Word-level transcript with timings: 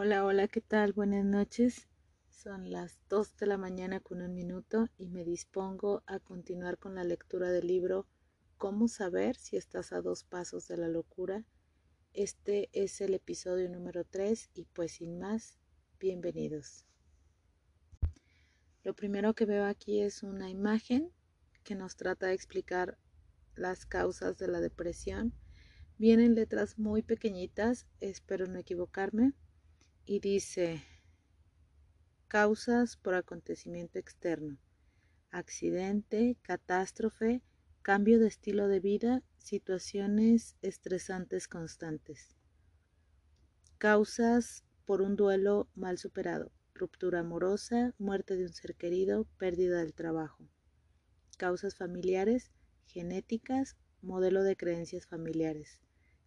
Hola, 0.00 0.24
hola, 0.24 0.46
¿qué 0.46 0.60
tal? 0.60 0.92
Buenas 0.92 1.24
noches. 1.24 1.88
Son 2.30 2.70
las 2.70 3.00
2 3.08 3.36
de 3.36 3.46
la 3.46 3.58
mañana 3.58 3.98
con 3.98 4.22
un 4.22 4.32
minuto 4.32 4.86
y 4.96 5.08
me 5.08 5.24
dispongo 5.24 6.04
a 6.06 6.20
continuar 6.20 6.78
con 6.78 6.94
la 6.94 7.02
lectura 7.02 7.50
del 7.50 7.66
libro 7.66 8.06
¿Cómo 8.58 8.86
saber 8.86 9.34
si 9.34 9.56
estás 9.56 9.92
a 9.92 10.00
dos 10.00 10.22
pasos 10.22 10.68
de 10.68 10.76
la 10.76 10.86
locura? 10.86 11.44
Este 12.12 12.68
es 12.72 13.00
el 13.00 13.12
episodio 13.12 13.68
número 13.68 14.04
3 14.04 14.50
y 14.54 14.66
pues 14.66 14.92
sin 14.92 15.18
más, 15.18 15.58
bienvenidos. 15.98 16.86
Lo 18.84 18.94
primero 18.94 19.34
que 19.34 19.46
veo 19.46 19.64
aquí 19.64 20.00
es 20.00 20.22
una 20.22 20.48
imagen 20.48 21.10
que 21.64 21.74
nos 21.74 21.96
trata 21.96 22.28
de 22.28 22.34
explicar 22.34 22.98
las 23.56 23.84
causas 23.84 24.38
de 24.38 24.46
la 24.46 24.60
depresión. 24.60 25.34
Vienen 25.96 26.36
letras 26.36 26.78
muy 26.78 27.02
pequeñitas, 27.02 27.88
espero 27.98 28.46
no 28.46 28.60
equivocarme 28.60 29.34
y 30.08 30.20
dice 30.20 30.82
causas 32.28 32.96
por 32.96 33.12
acontecimiento 33.14 33.98
externo, 33.98 34.58
accidente, 35.30 36.38
catástrofe, 36.40 37.42
cambio 37.82 38.18
de 38.18 38.28
estilo 38.28 38.68
de 38.68 38.80
vida, 38.80 39.22
situaciones 39.36 40.56
estresantes 40.62 41.46
constantes. 41.46 42.34
Causas 43.76 44.64
por 44.86 45.02
un 45.02 45.14
duelo 45.14 45.68
mal 45.74 45.98
superado, 45.98 46.52
ruptura 46.72 47.20
amorosa, 47.20 47.94
muerte 47.98 48.34
de 48.34 48.44
un 48.44 48.54
ser 48.54 48.76
querido, 48.76 49.26
pérdida 49.36 49.80
del 49.80 49.92
trabajo. 49.92 50.48
Causas 51.36 51.74
familiares, 51.76 52.50
genéticas, 52.86 53.76
modelo 54.00 54.42
de 54.42 54.56
creencias 54.56 55.06
familiares. 55.06 55.80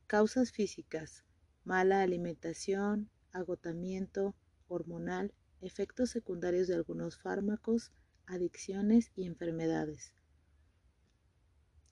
Causas 0.06 0.52
físicas, 0.52 1.26
mala 1.64 2.04
alimentación, 2.04 3.10
agotamiento 3.32 4.36
hormonal, 4.68 5.34
efectos 5.62 6.10
secundarios 6.10 6.68
de 6.68 6.76
algunos 6.76 7.18
fármacos, 7.18 7.92
adicciones 8.26 9.12
y 9.16 9.26
enfermedades. 9.26 10.14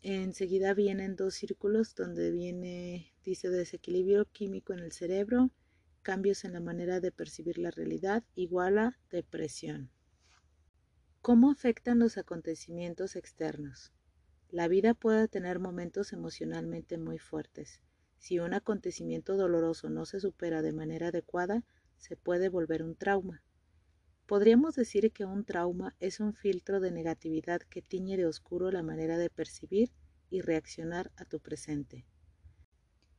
Enseguida 0.01 0.73
vienen 0.73 1.17
dos 1.17 1.35
círculos 1.35 1.93
donde 1.93 2.31
viene, 2.31 3.13
dice, 3.25 3.49
desequilibrio 3.49 4.25
químico 4.25 4.71
en 4.73 4.79
el 4.79 4.93
cerebro, 4.93 5.51
cambios 6.03 6.45
en 6.45 6.53
la 6.53 6.61
manera 6.61 7.01
de 7.01 7.11
percibir 7.11 7.57
la 7.57 7.71
realidad, 7.71 8.23
igual 8.33 8.77
a 8.77 8.97
depresión. 9.11 9.91
¿Cómo 11.21 11.51
afectan 11.51 11.99
los 11.99 12.17
acontecimientos 12.17 13.17
externos? 13.17 13.91
La 14.49 14.69
vida 14.69 14.93
puede 14.93 15.27
tener 15.27 15.59
momentos 15.59 16.13
emocionalmente 16.13 16.97
muy 16.97 17.19
fuertes. 17.19 17.81
Si 18.19 18.37
un 18.37 18.53
acontecimiento 18.53 19.37
doloroso 19.37 19.89
no 19.89 20.05
se 20.05 20.19
supera 20.19 20.61
de 20.61 20.73
manera 20.73 21.07
adecuada, 21.07 21.63
se 21.97 22.17
puede 22.17 22.49
volver 22.49 22.83
un 22.83 22.95
trauma. 22.95 23.43
Podríamos 24.25 24.75
decir 24.75 25.11
que 25.11 25.25
un 25.25 25.45
trauma 25.45 25.95
es 25.99 26.19
un 26.19 26.33
filtro 26.33 26.81
de 26.81 26.91
negatividad 26.91 27.61
que 27.61 27.81
tiñe 27.81 28.17
de 28.17 28.25
oscuro 28.25 28.71
la 28.71 28.83
manera 28.83 29.17
de 29.17 29.29
percibir 29.29 29.91
y 30.29 30.41
reaccionar 30.41 31.11
a 31.15 31.25
tu 31.25 31.39
presente. 31.39 32.05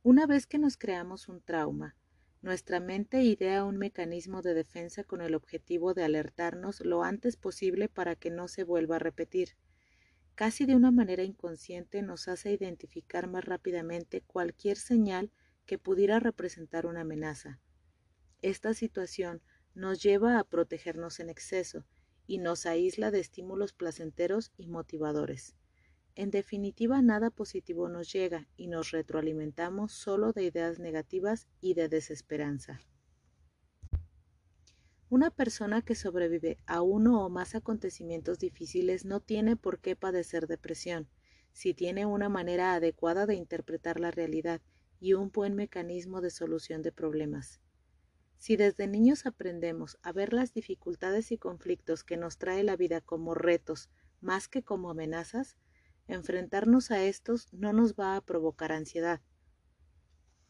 Una 0.03 0.25
vez 0.27 0.45
que 0.45 0.59
nos 0.59 0.77
creamos 0.77 1.27
un 1.27 1.41
trauma, 1.41 1.97
nuestra 2.41 2.79
mente 2.79 3.23
idea 3.23 3.65
un 3.65 3.77
mecanismo 3.77 4.41
de 4.41 4.53
defensa 4.53 5.03
con 5.03 5.21
el 5.21 5.35
objetivo 5.35 5.93
de 5.93 6.03
alertarnos 6.03 6.79
lo 6.81 7.03
antes 7.03 7.37
posible 7.37 7.89
para 7.89 8.15
que 8.15 8.29
no 8.29 8.47
se 8.47 8.63
vuelva 8.63 8.95
a 8.95 8.99
repetir 8.99 9.57
casi 10.35 10.65
de 10.65 10.75
una 10.75 10.91
manera 10.91 11.23
inconsciente 11.23 12.01
nos 12.01 12.27
hace 12.27 12.51
identificar 12.51 13.27
más 13.27 13.45
rápidamente 13.45 14.21
cualquier 14.21 14.77
señal 14.77 15.31
que 15.65 15.77
pudiera 15.77 16.19
representar 16.19 16.85
una 16.85 17.01
amenaza. 17.01 17.59
Esta 18.41 18.73
situación 18.73 19.41
nos 19.73 20.01
lleva 20.01 20.39
a 20.39 20.43
protegernos 20.43 21.19
en 21.19 21.29
exceso 21.29 21.85
y 22.27 22.39
nos 22.39 22.65
aísla 22.65 23.11
de 23.11 23.19
estímulos 23.19 23.73
placenteros 23.73 24.51
y 24.57 24.67
motivadores. 24.67 25.55
En 26.15 26.29
definitiva, 26.29 27.01
nada 27.01 27.29
positivo 27.29 27.87
nos 27.87 28.11
llega 28.11 28.47
y 28.57 28.67
nos 28.67 28.91
retroalimentamos 28.91 29.93
solo 29.93 30.33
de 30.33 30.43
ideas 30.43 30.79
negativas 30.79 31.47
y 31.61 31.73
de 31.73 31.87
desesperanza. 31.87 32.81
Una 35.11 35.29
persona 35.29 35.81
que 35.81 35.93
sobrevive 35.93 36.57
a 36.67 36.81
uno 36.81 37.25
o 37.25 37.29
más 37.29 37.53
acontecimientos 37.53 38.39
difíciles 38.39 39.03
no 39.03 39.19
tiene 39.19 39.57
por 39.57 39.79
qué 39.79 39.97
padecer 39.97 40.47
depresión, 40.47 41.09
si 41.51 41.73
tiene 41.73 42.05
una 42.05 42.29
manera 42.29 42.75
adecuada 42.75 43.25
de 43.25 43.35
interpretar 43.35 43.99
la 43.99 44.11
realidad 44.11 44.61
y 45.01 45.11
un 45.11 45.29
buen 45.29 45.53
mecanismo 45.53 46.21
de 46.21 46.29
solución 46.29 46.81
de 46.81 46.93
problemas. 46.93 47.59
Si 48.37 48.55
desde 48.55 48.87
niños 48.87 49.25
aprendemos 49.25 49.97
a 50.01 50.13
ver 50.13 50.31
las 50.31 50.53
dificultades 50.53 51.33
y 51.33 51.37
conflictos 51.37 52.05
que 52.05 52.15
nos 52.15 52.37
trae 52.37 52.63
la 52.63 52.77
vida 52.77 53.01
como 53.01 53.35
retos 53.35 53.89
más 54.21 54.47
que 54.47 54.63
como 54.63 54.89
amenazas, 54.89 55.57
enfrentarnos 56.07 56.89
a 56.89 57.03
estos 57.03 57.51
no 57.51 57.73
nos 57.73 57.95
va 57.95 58.15
a 58.15 58.21
provocar 58.21 58.71
ansiedad, 58.71 59.19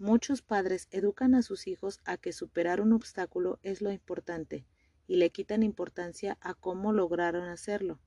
Muchos 0.01 0.41
padres 0.41 0.88
educan 0.89 1.35
a 1.35 1.44
sus 1.44 1.67
hijos 1.67 2.00
a 2.06 2.17
que 2.17 2.34
superar 2.34 2.81
un 2.81 2.91
obstáculo 2.91 3.59
es 3.62 3.84
lo 3.84 3.91
importante 3.91 4.66
y 5.06 5.17
le 5.17 5.29
quitan 5.29 5.62
importancia 5.62 6.39
a 6.41 6.56
cómo 6.56 6.91
lograron 6.91 7.47
hacerlo, 7.47 8.00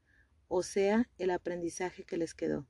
o 0.49 0.65
sea, 0.65 1.09
el 1.19 1.31
aprendizaje 1.31 2.03
que 2.03 2.17
les 2.17 2.35
quedó. 2.35 2.67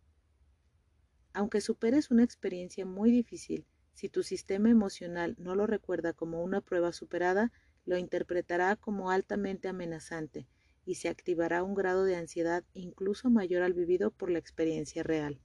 Aunque 1.33 1.63
superes 1.63 2.11
una 2.11 2.23
experiencia 2.23 2.85
muy 2.85 3.11
difícil, 3.11 3.65
si 3.95 4.11
tu 4.11 4.23
sistema 4.23 4.69
emocional 4.69 5.37
no 5.39 5.55
lo 5.55 5.67
recuerda 5.67 6.13
como 6.13 6.43
una 6.43 6.61
prueba 6.61 6.93
superada, 6.93 7.51
lo 7.87 7.97
interpretará 7.97 8.77
como 8.77 9.11
altamente 9.11 9.69
amenazante 9.69 10.47
y 10.85 10.97
se 10.97 11.09
activará 11.09 11.63
un 11.63 11.75
grado 11.75 12.05
de 12.05 12.17
ansiedad 12.17 12.63
incluso 12.75 13.31
mayor 13.31 13.63
al 13.63 13.73
vivido 13.73 14.11
por 14.11 14.31
la 14.31 14.39
experiencia 14.39 15.03
real. 15.03 15.41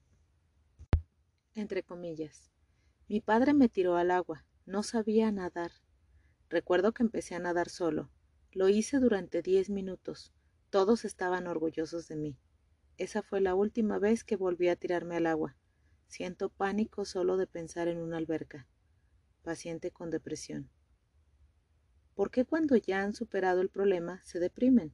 Entre 1.56 1.82
comillas. 1.82 2.52
Mi 3.10 3.22
padre 3.22 3.56
me 3.56 3.70
tiró 3.70 3.98
al 3.98 4.12
agua. 4.12 4.46
No 4.68 4.84
sabía 4.84 5.32
nadar. 5.32 5.72
Recuerdo 6.48 6.94
que 6.94 7.02
empecé 7.02 7.34
a 7.34 7.40
nadar 7.40 7.68
solo. 7.68 8.12
Lo 8.52 8.70
hice 8.70 9.00
durante 9.00 9.42
diez 9.42 9.72
minutos. 9.72 10.32
Todos 10.70 11.06
estaban 11.06 11.48
orgullosos 11.48 12.08
de 12.08 12.16
mí. 12.16 12.38
Esa 12.98 13.24
fue 13.24 13.42
la 13.42 13.56
última 13.56 13.98
vez 13.98 14.24
que 14.24 14.36
volví 14.36 14.68
a 14.68 14.76
tirarme 14.76 15.18
al 15.18 15.26
agua. 15.26 15.58
Siento 16.06 16.50
pánico 16.50 17.04
solo 17.04 17.38
de 17.38 17.48
pensar 17.48 17.88
en 17.88 17.98
una 17.98 18.18
alberca. 18.18 18.68
Paciente 19.42 19.90
con 19.90 20.12
depresión. 20.12 20.70
¿Por 22.14 22.30
qué 22.30 22.46
cuando 22.46 22.76
ya 22.76 23.02
han 23.02 23.16
superado 23.16 23.62
el 23.62 23.70
problema 23.70 24.22
se 24.24 24.40
deprimen? 24.40 24.94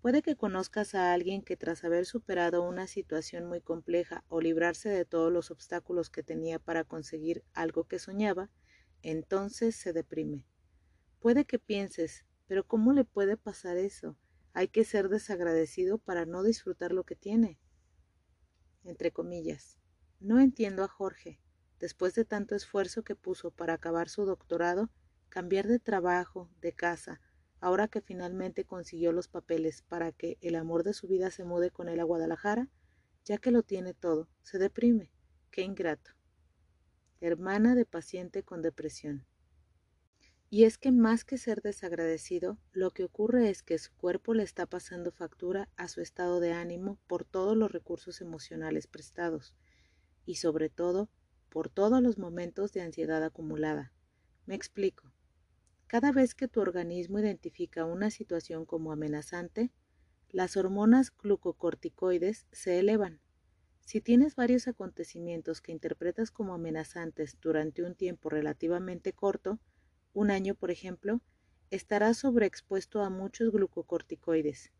Puede 0.00 0.22
que 0.22 0.34
conozcas 0.34 0.94
a 0.94 1.12
alguien 1.12 1.42
que 1.42 1.58
tras 1.58 1.84
haber 1.84 2.06
superado 2.06 2.62
una 2.62 2.86
situación 2.86 3.44
muy 3.46 3.60
compleja 3.60 4.24
o 4.28 4.40
librarse 4.40 4.88
de 4.88 5.04
todos 5.04 5.30
los 5.30 5.50
obstáculos 5.50 6.08
que 6.08 6.22
tenía 6.22 6.58
para 6.58 6.84
conseguir 6.84 7.44
algo 7.52 7.84
que 7.84 7.98
soñaba, 7.98 8.50
entonces 9.02 9.76
se 9.76 9.92
deprime. 9.92 10.46
Puede 11.20 11.44
que 11.44 11.58
pienses, 11.58 12.24
pero 12.46 12.66
¿cómo 12.66 12.94
le 12.94 13.04
puede 13.04 13.36
pasar 13.36 13.76
eso? 13.76 14.16
Hay 14.54 14.68
que 14.68 14.84
ser 14.84 15.10
desagradecido 15.10 15.98
para 15.98 16.24
no 16.24 16.42
disfrutar 16.42 16.92
lo 16.92 17.04
que 17.04 17.14
tiene. 17.14 17.58
Entre 18.84 19.12
comillas. 19.12 19.78
No 20.18 20.40
entiendo 20.40 20.82
a 20.82 20.88
Jorge. 20.88 21.40
Después 21.78 22.14
de 22.14 22.24
tanto 22.24 22.54
esfuerzo 22.54 23.02
que 23.04 23.16
puso 23.16 23.50
para 23.50 23.74
acabar 23.74 24.08
su 24.08 24.24
doctorado, 24.24 24.90
cambiar 25.28 25.66
de 25.66 25.78
trabajo, 25.78 26.50
de 26.60 26.72
casa, 26.72 27.20
ahora 27.60 27.88
que 27.88 28.00
finalmente 28.00 28.64
consiguió 28.64 29.12
los 29.12 29.28
papeles 29.28 29.82
para 29.82 30.12
que 30.12 30.38
el 30.40 30.56
amor 30.56 30.82
de 30.82 30.94
su 30.94 31.06
vida 31.08 31.30
se 31.30 31.44
mude 31.44 31.70
con 31.70 31.88
él 31.88 32.00
a 32.00 32.04
Guadalajara, 32.04 32.68
ya 33.24 33.38
que 33.38 33.50
lo 33.50 33.62
tiene 33.62 33.94
todo, 33.94 34.28
se 34.42 34.58
deprime. 34.58 35.10
Qué 35.50 35.62
ingrato. 35.62 36.12
Hermana 37.20 37.74
de 37.74 37.84
paciente 37.84 38.42
con 38.42 38.62
depresión. 38.62 39.26
Y 40.48 40.64
es 40.64 40.78
que 40.78 40.90
más 40.90 41.24
que 41.24 41.38
ser 41.38 41.62
desagradecido, 41.62 42.58
lo 42.72 42.90
que 42.90 43.04
ocurre 43.04 43.50
es 43.50 43.62
que 43.62 43.78
su 43.78 43.92
cuerpo 43.94 44.34
le 44.34 44.42
está 44.42 44.66
pasando 44.66 45.12
factura 45.12 45.68
a 45.76 45.86
su 45.86 46.00
estado 46.00 46.40
de 46.40 46.52
ánimo 46.52 46.98
por 47.06 47.24
todos 47.24 47.56
los 47.56 47.70
recursos 47.70 48.20
emocionales 48.20 48.88
prestados 48.88 49.54
y 50.26 50.36
sobre 50.36 50.68
todo 50.68 51.08
por 51.50 51.68
todos 51.68 52.02
los 52.02 52.18
momentos 52.18 52.72
de 52.72 52.80
ansiedad 52.80 53.22
acumulada. 53.22 53.92
Me 54.46 54.56
explico. 54.56 55.12
Cada 55.90 56.12
vez 56.12 56.36
que 56.36 56.46
tu 56.46 56.60
organismo 56.60 57.18
identifica 57.18 57.84
una 57.84 58.10
situación 58.10 58.64
como 58.64 58.92
amenazante, 58.92 59.72
las 60.28 60.56
hormonas 60.56 61.10
glucocorticoides 61.10 62.46
se 62.52 62.78
elevan. 62.78 63.20
Si 63.80 64.00
tienes 64.00 64.36
varios 64.36 64.68
acontecimientos 64.68 65.60
que 65.60 65.72
interpretas 65.72 66.30
como 66.30 66.54
amenazantes 66.54 67.38
durante 67.40 67.82
un 67.82 67.96
tiempo 67.96 68.28
relativamente 68.28 69.12
corto, 69.12 69.58
un 70.12 70.30
año 70.30 70.54
por 70.54 70.70
ejemplo, 70.70 71.22
estarás 71.70 72.18
sobreexpuesto 72.18 73.02
a 73.02 73.10
muchos 73.10 73.50
glucocorticoides. 73.50 74.70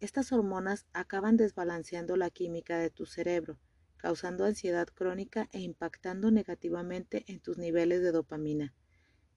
Estas 0.00 0.32
hormonas 0.32 0.86
acaban 0.94 1.36
desbalanceando 1.36 2.16
la 2.16 2.30
química 2.30 2.78
de 2.78 2.88
tu 2.88 3.04
cerebro, 3.04 3.58
causando 3.98 4.46
ansiedad 4.46 4.88
crónica 4.88 5.50
e 5.52 5.60
impactando 5.60 6.30
negativamente 6.30 7.24
en 7.28 7.40
tus 7.40 7.58
niveles 7.58 8.00
de 8.00 8.10
dopamina 8.10 8.74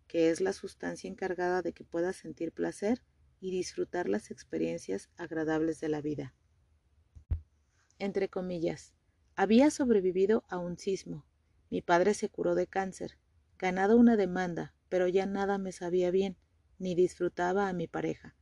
que 0.09 0.31
es 0.31 0.41
la 0.41 0.53
sustancia 0.53 1.07
encargada 1.07 1.61
de 1.61 1.71
que 1.71 1.85
puedas 1.85 2.15
sentir 2.15 2.51
placer 2.51 3.01
y 3.39 3.51
disfrutar 3.51 4.09
las 4.09 4.31
experiencias 4.31 5.09
agradables 5.15 5.79
de 5.79 5.87
la 5.87 6.01
vida. 6.01 6.33
Entre 7.99 8.27
comillas, 8.27 8.95
había 9.35 9.69
sobrevivido 9.69 10.43
a 10.49 10.57
un 10.57 10.77
sismo. 10.77 11.25
Mi 11.69 11.81
padre 11.83 12.15
se 12.15 12.27
curó 12.27 12.55
de 12.55 12.65
cáncer, 12.65 13.19
ganado 13.59 13.97
una 13.97 14.17
demanda, 14.17 14.73
pero 14.89 15.07
ya 15.07 15.27
nada 15.27 15.59
me 15.59 15.71
sabía 15.71 16.09
bien, 16.09 16.37
ni 16.79 16.95
disfrutaba 16.95 17.69
a 17.69 17.73
mi 17.73 17.87
pareja, 17.87 18.35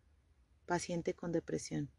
paciente 0.65 1.13
con 1.15 1.33
depresión. 1.33 1.91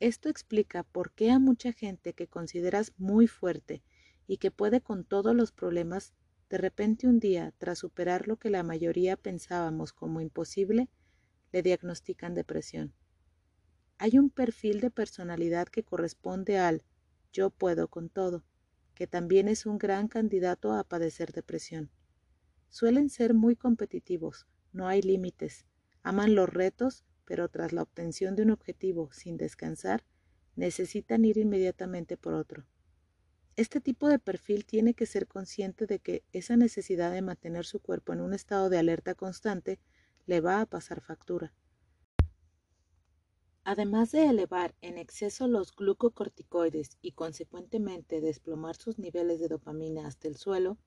Esto 0.00 0.30
explica 0.30 0.84
por 0.84 1.12
qué 1.12 1.30
a 1.30 1.38
mucha 1.38 1.72
gente 1.72 2.14
que 2.14 2.28
consideras 2.28 2.94
muy 2.96 3.26
fuerte 3.26 3.82
y 4.26 4.38
que 4.38 4.50
puede 4.50 4.80
con 4.80 5.04
todos 5.04 5.34
los 5.34 5.52
problemas, 5.52 6.14
de 6.50 6.58
repente 6.58 7.06
un 7.06 7.20
día, 7.20 7.52
tras 7.58 7.78
superar 7.78 8.26
lo 8.28 8.36
que 8.36 8.50
la 8.50 8.62
mayoría 8.62 9.16
pensábamos 9.16 9.92
como 9.92 10.20
imposible, 10.20 10.88
le 11.52 11.62
diagnostican 11.62 12.34
depresión. 12.34 12.94
Hay 13.98 14.18
un 14.18 14.30
perfil 14.30 14.80
de 14.80 14.90
personalidad 14.90 15.68
que 15.68 15.82
corresponde 15.82 16.58
al 16.58 16.82
yo 17.32 17.50
puedo 17.50 17.88
con 17.88 18.08
todo, 18.08 18.44
que 18.94 19.06
también 19.06 19.48
es 19.48 19.66
un 19.66 19.78
gran 19.78 20.08
candidato 20.08 20.72
a 20.72 20.84
padecer 20.84 21.32
depresión. 21.32 21.90
Suelen 22.68 23.10
ser 23.10 23.34
muy 23.34 23.56
competitivos, 23.56 24.46
no 24.72 24.88
hay 24.88 25.02
límites, 25.02 25.66
aman 26.02 26.34
los 26.34 26.48
retos 26.48 27.04
pero 27.28 27.50
tras 27.50 27.74
la 27.74 27.82
obtención 27.82 28.36
de 28.36 28.42
un 28.44 28.50
objetivo 28.52 29.10
sin 29.12 29.36
descansar, 29.36 30.02
necesitan 30.56 31.26
ir 31.26 31.36
inmediatamente 31.36 32.16
por 32.16 32.32
otro. 32.32 32.64
Este 33.58 33.80
tipo 33.80 34.06
de 34.06 34.20
perfil 34.20 34.64
tiene 34.64 34.94
que 34.94 35.04
ser 35.04 35.26
consciente 35.26 35.86
de 35.86 35.98
que 35.98 36.22
esa 36.32 36.56
necesidad 36.56 37.10
de 37.10 37.22
mantener 37.22 37.66
su 37.66 37.80
cuerpo 37.80 38.12
en 38.12 38.20
un 38.20 38.32
estado 38.32 38.70
de 38.70 38.78
alerta 38.78 39.16
constante 39.16 39.80
le 40.26 40.40
va 40.40 40.60
a 40.60 40.66
pasar 40.66 41.00
factura. 41.00 41.52
Además 43.64 44.12
de 44.12 44.26
elevar 44.26 44.76
en 44.80 44.96
exceso 44.96 45.48
los 45.48 45.74
glucocorticoides 45.74 46.98
y 47.02 47.10
consecuentemente 47.10 48.20
desplomar 48.20 48.76
sus 48.76 48.96
niveles 49.00 49.40
de 49.40 49.48
dopamina 49.48 50.06
hasta 50.06 50.28
el 50.28 50.36
suelo, 50.36 50.78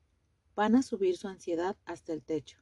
van 0.55 0.77
a 0.77 0.81
subir 0.81 1.17
su 1.17 1.27
ansiedad 1.27 1.75
hasta 1.83 2.13
el 2.13 2.23
techo. 2.23 2.57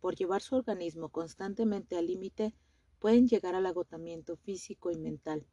Por 0.00 0.16
llevar 0.16 0.40
su 0.40 0.54
organismo 0.54 1.10
constantemente 1.10 1.98
al 1.98 2.06
límite, 2.06 2.54
pueden 2.98 3.28
llegar 3.28 3.54
al 3.56 3.66
agotamiento 3.66 4.38
físico 4.38 4.90
y 4.90 4.96
mental. 4.96 5.46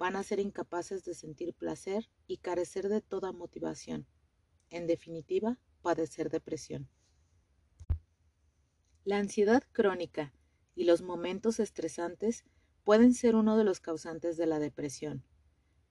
Van 0.00 0.16
a 0.16 0.22
ser 0.22 0.40
incapaces 0.40 1.04
de 1.04 1.12
sentir 1.12 1.52
placer 1.52 2.08
y 2.26 2.38
carecer 2.38 2.88
de 2.88 3.02
toda 3.02 3.32
motivación. 3.32 4.06
En 4.70 4.86
definitiva, 4.86 5.58
padecer 5.82 6.30
depresión. 6.30 6.88
La 9.04 9.18
ansiedad 9.18 9.62
crónica 9.72 10.32
y 10.74 10.84
los 10.84 11.02
momentos 11.02 11.60
estresantes 11.60 12.46
pueden 12.82 13.12
ser 13.12 13.36
uno 13.36 13.58
de 13.58 13.64
los 13.64 13.80
causantes 13.80 14.38
de 14.38 14.46
la 14.46 14.58
depresión, 14.58 15.22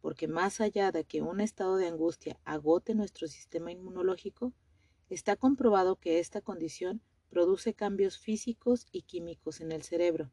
porque 0.01 0.27
más 0.27 0.59
allá 0.59 0.91
de 0.91 1.03
que 1.03 1.21
un 1.21 1.39
estado 1.39 1.77
de 1.77 1.85
angustia 1.85 2.39
agote 2.45 2.95
nuestro 2.95 3.27
sistema 3.27 3.71
inmunológico, 3.71 4.53
está 5.11 5.35
comprobado 5.35 5.97
que 5.97 6.17
esta 6.17 6.41
condición 6.41 7.03
produce 7.29 7.75
cambios 7.75 8.17
físicos 8.17 8.87
y 8.91 9.03
químicos 9.03 9.61
en 9.61 9.71
el 9.71 9.83
cerebro, 9.83 10.31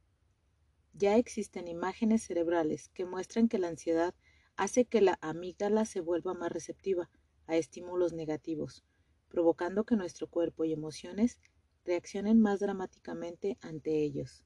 ya 0.98 1.16
existen 1.16 1.69
imágenes 1.69 2.22
cerebrales 2.22 2.88
que 2.94 3.04
muestran 3.04 3.48
que 3.48 3.58
la 3.58 3.69
ansiedad 3.69 4.14
hace 4.56 4.87
que 4.87 5.02
la 5.02 5.19
amígdala 5.20 5.84
se 5.84 6.00
vuelva 6.00 6.32
más 6.32 6.50
receptiva 6.50 7.10
a 7.46 7.56
estímulos 7.56 8.14
negativos, 8.14 8.82
provocando 9.28 9.84
que 9.84 9.96
nuestro 9.96 10.28
cuerpo 10.28 10.64
y 10.64 10.72
emociones 10.72 11.38
reaccionen 11.84 12.40
más 12.40 12.60
dramáticamente 12.60 13.58
ante 13.60 14.02
ellos. 14.02 14.44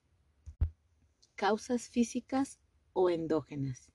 Causas 1.37 1.89
físicas 1.89 2.59
o 2.93 3.09
endógenas. 3.09 3.91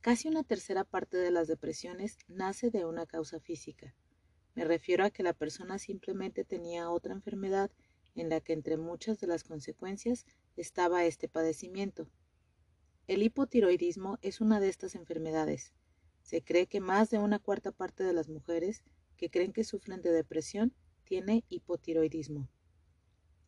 Casi 0.00 0.28
una 0.28 0.42
tercera 0.42 0.84
parte 0.84 1.16
de 1.16 1.30
las 1.30 1.46
depresiones 1.46 2.18
nace 2.26 2.70
de 2.70 2.84
una 2.84 3.06
causa 3.06 3.38
física. 3.38 3.94
Me 4.54 4.64
refiero 4.64 5.04
a 5.04 5.10
que 5.10 5.22
la 5.22 5.32
persona 5.32 5.78
simplemente 5.78 6.44
tenía 6.44 6.90
otra 6.90 7.12
enfermedad 7.12 7.70
en 8.14 8.28
la 8.28 8.40
que 8.40 8.52
entre 8.52 8.76
muchas 8.76 9.20
de 9.20 9.28
las 9.28 9.44
consecuencias 9.44 10.26
estaba 10.60 11.04
este 11.04 11.28
padecimiento. 11.28 12.08
El 13.06 13.22
hipotiroidismo 13.22 14.18
es 14.22 14.40
una 14.40 14.60
de 14.60 14.68
estas 14.68 14.94
enfermedades. 14.94 15.72
Se 16.22 16.42
cree 16.42 16.66
que 16.66 16.80
más 16.80 17.10
de 17.10 17.18
una 17.18 17.38
cuarta 17.38 17.72
parte 17.72 18.04
de 18.04 18.12
las 18.12 18.28
mujeres 18.28 18.84
que 19.16 19.30
creen 19.30 19.52
que 19.52 19.64
sufren 19.64 20.02
de 20.02 20.12
depresión 20.12 20.74
tiene 21.04 21.44
hipotiroidismo. 21.48 22.48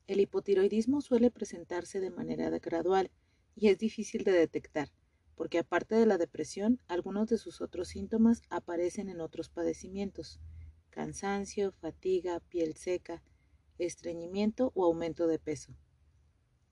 El 0.06 0.20
hipotiroidismo 0.20 1.00
suele 1.00 1.30
presentarse 1.30 2.00
de 2.00 2.10
manera 2.10 2.50
gradual 2.58 3.10
y 3.54 3.68
es 3.68 3.78
difícil 3.78 4.24
de 4.24 4.32
detectar, 4.32 4.88
porque 5.36 5.58
aparte 5.58 5.94
de 5.94 6.06
la 6.06 6.18
depresión, 6.18 6.80
algunos 6.88 7.28
de 7.28 7.38
sus 7.38 7.60
otros 7.60 7.88
síntomas 7.88 8.42
aparecen 8.48 9.08
en 9.08 9.20
otros 9.20 9.48
padecimientos, 9.48 10.40
cansancio, 10.90 11.72
fatiga, 11.72 12.40
piel 12.40 12.74
seca, 12.74 13.22
estreñimiento 13.78 14.72
o 14.74 14.84
aumento 14.84 15.26
de 15.26 15.38
peso. 15.38 15.76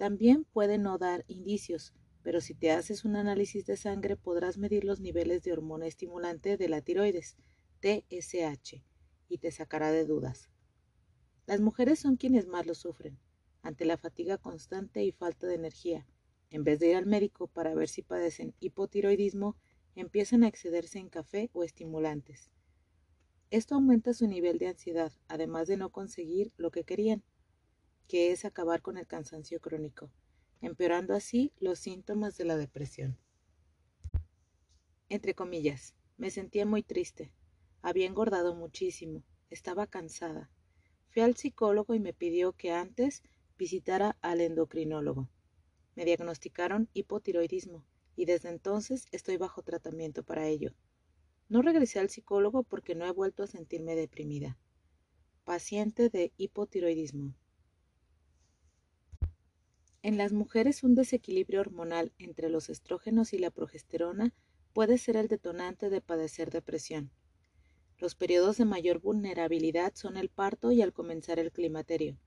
También 0.01 0.45
puede 0.45 0.79
no 0.79 0.97
dar 0.97 1.27
indicios, 1.29 1.93
pero 2.23 2.41
si 2.41 2.55
te 2.55 2.71
haces 2.71 3.05
un 3.05 3.17
análisis 3.17 3.67
de 3.67 3.77
sangre 3.77 4.17
podrás 4.17 4.57
medir 4.57 4.83
los 4.83 4.99
niveles 4.99 5.43
de 5.43 5.53
hormona 5.53 5.87
estimulante 5.87 6.57
de 6.57 6.71
la 6.71 6.81
tiroides, 6.81 7.37
TSH, 7.83 8.83
y 9.29 9.37
te 9.37 9.51
sacará 9.51 9.93
de 9.93 10.07
dudas. 10.07 10.49
Las 11.45 11.61
mujeres 11.61 11.99
son 11.99 12.17
quienes 12.17 12.47
más 12.47 12.65
lo 12.65 12.75
sufren, 12.75 13.19
ante 13.61 13.85
la 13.85 13.99
fatiga 13.99 14.39
constante 14.39 15.05
y 15.05 15.13
falta 15.13 15.47
de 15.47 15.57
energía. 15.57 16.07
En 16.49 16.65
vez 16.65 16.81
de 16.81 16.89
ir 16.93 16.97
al 16.97 17.05
médico 17.05 17.49
para 17.49 17.75
ver 17.75 17.91
si 17.91 18.01
padecen 18.01 18.55
hipotiroidismo, 18.59 19.59
empiezan 19.97 20.45
a 20.45 20.49
excederse 20.49 20.99
en 20.99 21.11
café 21.11 21.51
o 21.53 21.63
estimulantes. 21.63 22.51
Esto 23.51 23.75
aumenta 23.75 24.15
su 24.15 24.27
nivel 24.27 24.57
de 24.57 24.69
ansiedad, 24.69 25.13
además 25.29 25.69
de 25.69 25.77
no 25.77 25.91
conseguir 25.91 26.55
lo 26.57 26.71
que 26.71 26.85
querían, 26.85 27.23
que 28.11 28.33
es 28.33 28.45
acabar 28.45 28.83
con 28.83 28.99
el 28.99 29.07
cansancio 29.07 29.61
crónico, 29.61 30.11
empeorando 30.61 31.15
así 31.15 31.53
los 31.61 31.79
síntomas 31.79 32.37
de 32.37 32.45
la 32.45 32.57
depresión. 32.57 33.17
Entre 35.09 35.33
comillas, 35.33 35.95
me 36.17 36.33
sentía 36.33 36.67
muy 36.67 36.83
triste. 36.83 37.31
Había 37.83 38.07
engordado 38.07 38.57
muchísimo, 38.57 39.23
estaba 39.49 39.87
cansada. 39.87 40.51
Fui 41.11 41.23
al 41.23 41.37
psicólogo 41.37 41.95
y 41.95 42.01
me 42.01 42.13
pidió 42.13 42.53
que 42.53 42.73
antes 42.73 43.23
visitara 43.57 44.17
al 44.23 44.41
endocrinólogo. 44.41 45.29
Me 45.95 46.05
diagnosticaron 46.05 46.89
hipotiroidismo 46.93 47.85
y 48.17 48.25
desde 48.25 48.49
entonces 48.49 49.07
estoy 49.13 49.37
bajo 49.37 49.63
tratamiento 49.63 50.25
para 50.25 50.49
ello. 50.49 50.75
No 51.49 51.63
regresé 51.63 52.01
al 52.01 52.11
psicólogo 52.11 52.65
porque 52.65 52.97
no 52.97 53.07
he 53.07 53.13
vuelto 53.13 53.45
a 53.45 53.47
sentirme 53.47 53.95
deprimida. 53.95 54.59
Paciente 55.45 56.09
de 56.09 56.33
hipotiroidismo. 56.39 57.37
En 60.03 60.17
las 60.17 60.33
mujeres 60.33 60.83
un 60.83 60.95
desequilibrio 60.95 61.61
hormonal 61.61 62.15
entre 62.19 62.49
los 62.49 62.71
estrógenos 62.71 63.35
y 63.35 63.39
la 63.39 63.51
progesterona 63.51 64.33
puede 64.73 64.97
ser 64.97 65.17
el 65.17 65.29
detonante 65.29 65.91
de 65.91 66.01
padecer 66.01 66.51
depresión. 66.51 67.11
Los 67.99 68.15
periodos 68.15 68.57
de 68.57 68.65
mayor 68.65 69.01
vulnerabilidad 69.01 69.93
son 69.95 70.17
el 70.17 70.31
parto 70.31 70.73
y 70.73 70.81
al 70.81 70.95
comenzar 70.95 71.39
el 71.39 71.53
climaterio. 71.53 72.19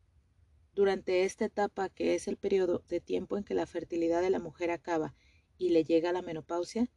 Durante 0.76 1.24
esta 1.24 1.46
etapa, 1.46 1.90
que 1.90 2.14
es 2.14 2.28
el 2.28 2.38
periodo 2.38 2.84
de 2.90 3.00
tiempo 3.00 3.38
en 3.38 3.44
que 3.44 3.56
la 3.56 3.66
fertilidad 3.66 4.22
de 4.22 4.30
la 4.30 4.40
mujer 4.40 4.70
acaba 4.70 5.16
y 5.58 5.70
le 5.70 5.84
llega 5.84 6.14
la 6.14 6.22
menopausia, 6.22 6.92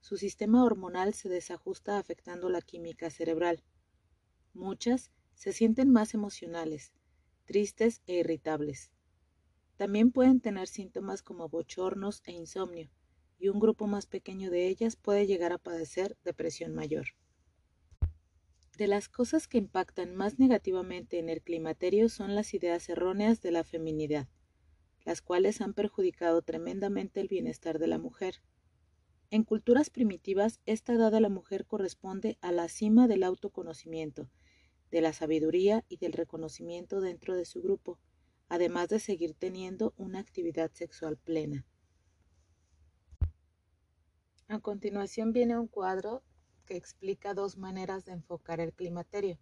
su 0.00 0.18
sistema 0.18 0.62
hormonal 0.62 1.14
se 1.14 1.30
desajusta 1.30 1.98
afectando 1.98 2.50
la 2.50 2.60
química 2.60 3.08
cerebral. 3.08 3.64
Muchas 4.52 5.10
se 5.34 5.54
sienten 5.54 5.90
más 5.90 6.12
emocionales, 6.12 6.92
tristes 7.46 8.02
e 8.06 8.16
irritables. 8.16 8.92
También 9.78 10.10
pueden 10.10 10.40
tener 10.40 10.66
síntomas 10.66 11.22
como 11.22 11.48
bochornos 11.48 12.20
e 12.26 12.32
insomnio, 12.32 12.90
y 13.38 13.46
un 13.46 13.60
grupo 13.60 13.86
más 13.86 14.06
pequeño 14.06 14.50
de 14.50 14.66
ellas 14.66 14.96
puede 14.96 15.28
llegar 15.28 15.52
a 15.52 15.58
padecer 15.58 16.16
depresión 16.24 16.74
mayor. 16.74 17.06
De 18.76 18.88
las 18.88 19.08
cosas 19.08 19.46
que 19.46 19.56
impactan 19.56 20.16
más 20.16 20.40
negativamente 20.40 21.20
en 21.20 21.28
el 21.28 21.42
climaterio 21.42 22.08
son 22.08 22.34
las 22.34 22.54
ideas 22.54 22.88
erróneas 22.88 23.40
de 23.40 23.52
la 23.52 23.62
feminidad, 23.62 24.26
las 25.04 25.22
cuales 25.22 25.60
han 25.60 25.74
perjudicado 25.74 26.42
tremendamente 26.42 27.20
el 27.20 27.28
bienestar 27.28 27.78
de 27.78 27.86
la 27.86 27.98
mujer. 27.98 28.42
En 29.30 29.44
culturas 29.44 29.90
primitivas, 29.90 30.58
esta 30.66 30.94
edad 30.94 31.12
de 31.12 31.20
la 31.20 31.28
mujer 31.28 31.66
corresponde 31.66 32.36
a 32.40 32.50
la 32.50 32.68
cima 32.68 33.06
del 33.06 33.22
autoconocimiento, 33.22 34.28
de 34.90 35.02
la 35.02 35.12
sabiduría 35.12 35.84
y 35.88 35.98
del 35.98 36.14
reconocimiento 36.14 37.00
dentro 37.00 37.36
de 37.36 37.44
su 37.44 37.62
grupo, 37.62 38.00
además 38.48 38.88
de 38.88 39.00
seguir 39.00 39.34
teniendo 39.34 39.94
una 39.96 40.18
actividad 40.18 40.70
sexual 40.72 41.16
plena. 41.16 41.66
A 44.48 44.60
continuación 44.60 45.32
viene 45.32 45.58
un 45.58 45.68
cuadro 45.68 46.22
que 46.64 46.76
explica 46.76 47.34
dos 47.34 47.56
maneras 47.56 48.04
de 48.04 48.12
enfocar 48.12 48.60
el 48.60 48.72
climaterio. 48.72 49.38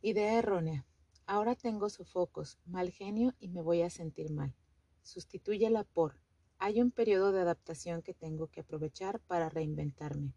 Idea 0.00 0.38
errónea. 0.38 0.86
Ahora 1.26 1.54
tengo 1.54 1.90
sofocos, 1.90 2.58
mal 2.64 2.90
genio 2.90 3.34
y 3.38 3.48
me 3.48 3.60
voy 3.60 3.82
a 3.82 3.90
sentir 3.90 4.30
mal. 4.30 4.54
Sustitúyela 5.02 5.84
por 5.84 6.20
hay 6.60 6.80
un 6.80 6.90
periodo 6.90 7.30
de 7.30 7.40
adaptación 7.40 8.02
que 8.02 8.14
tengo 8.14 8.48
que 8.48 8.60
aprovechar 8.60 9.20
para 9.20 9.48
reinventarme. 9.48 10.34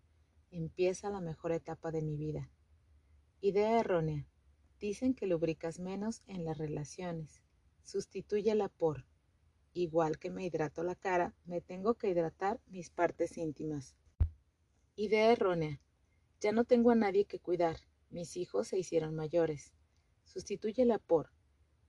Empieza 0.52 1.10
la 1.10 1.20
mejor 1.20 1.52
etapa 1.52 1.92
de 1.92 2.04
mi 2.04 2.16
vida. 2.16 2.52
Idea 3.42 3.80
errónea. 3.80 4.28
Dicen 4.82 5.14
que 5.14 5.28
lubricas 5.28 5.80
menos 5.80 6.24
en 6.26 6.44
las 6.44 6.58
relaciones. 6.58 7.44
Sustitúyela 7.84 8.68
por 8.68 9.06
igual 9.74 10.18
que 10.18 10.32
me 10.32 10.44
hidrato 10.44 10.84
la 10.84 10.96
cara, 10.96 11.36
me 11.46 11.62
tengo 11.62 11.94
que 11.94 12.10
hidratar 12.10 12.60
mis 12.66 12.90
partes 12.90 13.38
íntimas. 13.38 13.96
Idea 14.96 15.32
errónea. 15.32 15.80
Ya 16.42 16.52
no 16.52 16.66
tengo 16.66 16.90
a 16.90 16.96
nadie 16.96 17.26
que 17.26 17.40
cuidar. 17.40 17.78
Mis 18.10 18.36
hijos 18.36 18.70
se 18.70 18.80
hicieron 18.80 19.16
mayores. 19.16 19.72
Sustitúyela 20.26 20.98
por 20.98 21.30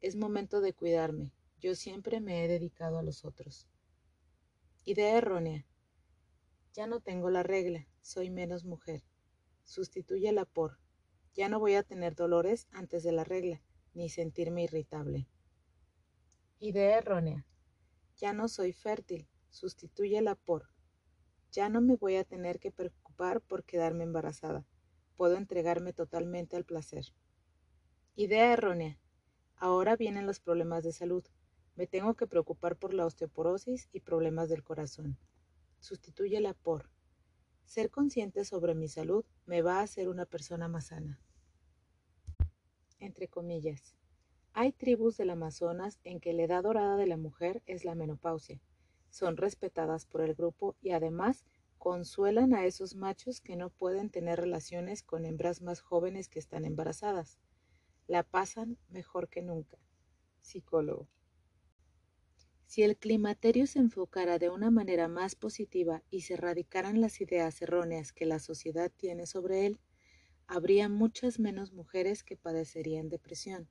es 0.02 0.14
momento 0.14 0.60
de 0.60 0.74
cuidarme. 0.74 1.32
Yo 1.60 1.74
siempre 1.74 2.20
me 2.20 2.44
he 2.44 2.48
dedicado 2.48 2.98
a 2.98 3.02
los 3.02 3.24
otros. 3.24 3.68
Idea 4.84 5.16
errónea. 5.16 5.64
Ya 6.74 6.86
no 6.86 7.00
tengo 7.00 7.30
la 7.30 7.42
regla, 7.42 7.88
soy 8.02 8.28
menos 8.28 8.64
mujer. 8.64 9.02
Sustitúyela 9.64 10.44
por. 10.44 10.81
Ya 11.34 11.48
no 11.48 11.58
voy 11.58 11.74
a 11.74 11.82
tener 11.82 12.14
dolores 12.14 12.66
antes 12.72 13.02
de 13.02 13.12
la 13.12 13.24
regla, 13.24 13.62
ni 13.94 14.08
sentirme 14.08 14.64
irritable. 14.64 15.28
Idea 16.58 16.98
errónea. 16.98 17.46
Ya 18.16 18.32
no 18.32 18.48
soy 18.48 18.72
fértil. 18.72 19.28
Sustitúyela 19.48 20.34
por. 20.34 20.68
Ya 21.50 21.68
no 21.68 21.80
me 21.80 21.96
voy 21.96 22.16
a 22.16 22.24
tener 22.24 22.58
que 22.58 22.70
preocupar 22.70 23.40
por 23.40 23.64
quedarme 23.64 24.04
embarazada. 24.04 24.66
Puedo 25.16 25.36
entregarme 25.36 25.92
totalmente 25.92 26.56
al 26.56 26.64
placer. 26.64 27.14
Idea 28.14 28.52
errónea. 28.52 28.98
Ahora 29.56 29.96
vienen 29.96 30.26
los 30.26 30.40
problemas 30.40 30.84
de 30.84 30.92
salud. 30.92 31.24
Me 31.76 31.86
tengo 31.86 32.14
que 32.14 32.26
preocupar 32.26 32.76
por 32.76 32.92
la 32.92 33.06
osteoporosis 33.06 33.88
y 33.92 34.00
problemas 34.00 34.48
del 34.48 34.62
corazón. 34.62 35.18
Sustitúyela 35.80 36.54
por. 36.54 36.90
Ser 37.64 37.90
consciente 37.90 38.44
sobre 38.44 38.74
mi 38.74 38.88
salud 38.88 39.24
me 39.46 39.62
va 39.62 39.78
a 39.78 39.82
hacer 39.82 40.08
una 40.08 40.26
persona 40.26 40.68
más 40.68 40.86
sana. 40.86 41.20
Entre 42.98 43.28
comillas. 43.28 43.96
Hay 44.54 44.72
tribus 44.72 45.16
del 45.16 45.30
Amazonas 45.30 45.98
en 46.04 46.20
que 46.20 46.34
la 46.34 46.42
edad 46.42 46.62
dorada 46.62 46.96
de 46.96 47.06
la 47.06 47.16
mujer 47.16 47.62
es 47.66 47.84
la 47.84 47.94
menopausia. 47.94 48.60
Son 49.08 49.36
respetadas 49.36 50.04
por 50.04 50.20
el 50.20 50.34
grupo 50.34 50.76
y 50.82 50.90
además 50.90 51.44
consuelan 51.78 52.54
a 52.54 52.64
esos 52.64 52.94
machos 52.94 53.40
que 53.40 53.56
no 53.56 53.70
pueden 53.70 54.10
tener 54.10 54.38
relaciones 54.38 55.02
con 55.02 55.24
hembras 55.24 55.62
más 55.62 55.80
jóvenes 55.80 56.28
que 56.28 56.38
están 56.38 56.64
embarazadas. 56.64 57.38
La 58.06 58.22
pasan 58.22 58.78
mejor 58.88 59.28
que 59.28 59.42
nunca. 59.42 59.78
Psicólogo. 60.40 61.08
Si 62.72 62.82
el 62.82 62.96
climaterio 62.96 63.66
se 63.66 63.80
enfocara 63.80 64.38
de 64.38 64.48
una 64.48 64.70
manera 64.70 65.06
más 65.06 65.34
positiva 65.34 66.02
y 66.08 66.22
se 66.22 66.32
erradicaran 66.32 67.02
las 67.02 67.20
ideas 67.20 67.60
erróneas 67.60 68.14
que 68.14 68.24
la 68.24 68.38
sociedad 68.38 68.90
tiene 68.96 69.26
sobre 69.26 69.66
él, 69.66 69.78
habría 70.46 70.88
muchas 70.88 71.38
menos 71.38 71.74
mujeres 71.74 72.24
que 72.24 72.38
padecerían 72.38 73.10
depresión. 73.10 73.68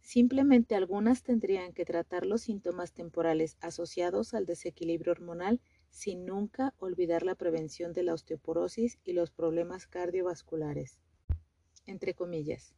Simplemente 0.00 0.76
algunas 0.76 1.22
tendrían 1.22 1.74
que 1.74 1.84
tratar 1.84 2.24
los 2.24 2.40
síntomas 2.40 2.94
temporales 2.94 3.58
asociados 3.60 4.32
al 4.32 4.46
desequilibrio 4.46 5.12
hormonal 5.12 5.60
sin 5.90 6.24
nunca 6.24 6.72
olvidar 6.78 7.22
la 7.22 7.34
prevención 7.34 7.92
de 7.92 8.04
la 8.04 8.14
osteoporosis 8.14 8.98
y 9.04 9.12
los 9.12 9.30
problemas 9.30 9.86
cardiovasculares. 9.86 11.00
Entre 11.84 12.14
comillas. 12.14 12.74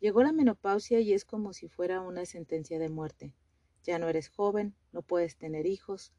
Llegó 0.00 0.24
la 0.24 0.32
menopausia 0.32 0.98
y 0.98 1.12
es 1.12 1.24
como 1.24 1.52
si 1.52 1.68
fuera 1.68 2.00
una 2.00 2.26
sentencia 2.26 2.80
de 2.80 2.88
muerte. 2.88 3.32
Ya 3.84 3.98
no 3.98 4.08
eres 4.08 4.28
joven, 4.28 4.74
no 4.92 5.02
puedes 5.02 5.36
tener 5.36 5.66
hijos. 5.66 6.12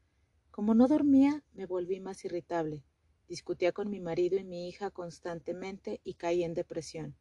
Como 0.49 0.73
no 0.73 0.87
dormía, 0.87 1.43
me 1.53 1.65
volví 1.65 1.99
más 1.99 2.25
irritable. 2.25 2.83
Discutía 3.27 3.71
con 3.71 3.89
mi 3.89 3.99
marido 3.99 4.37
y 4.37 4.43
mi 4.43 4.67
hija 4.67 4.91
constantemente 4.91 6.01
y 6.03 6.15
caí 6.15 6.43
en 6.43 6.53
depresión. 6.53 7.15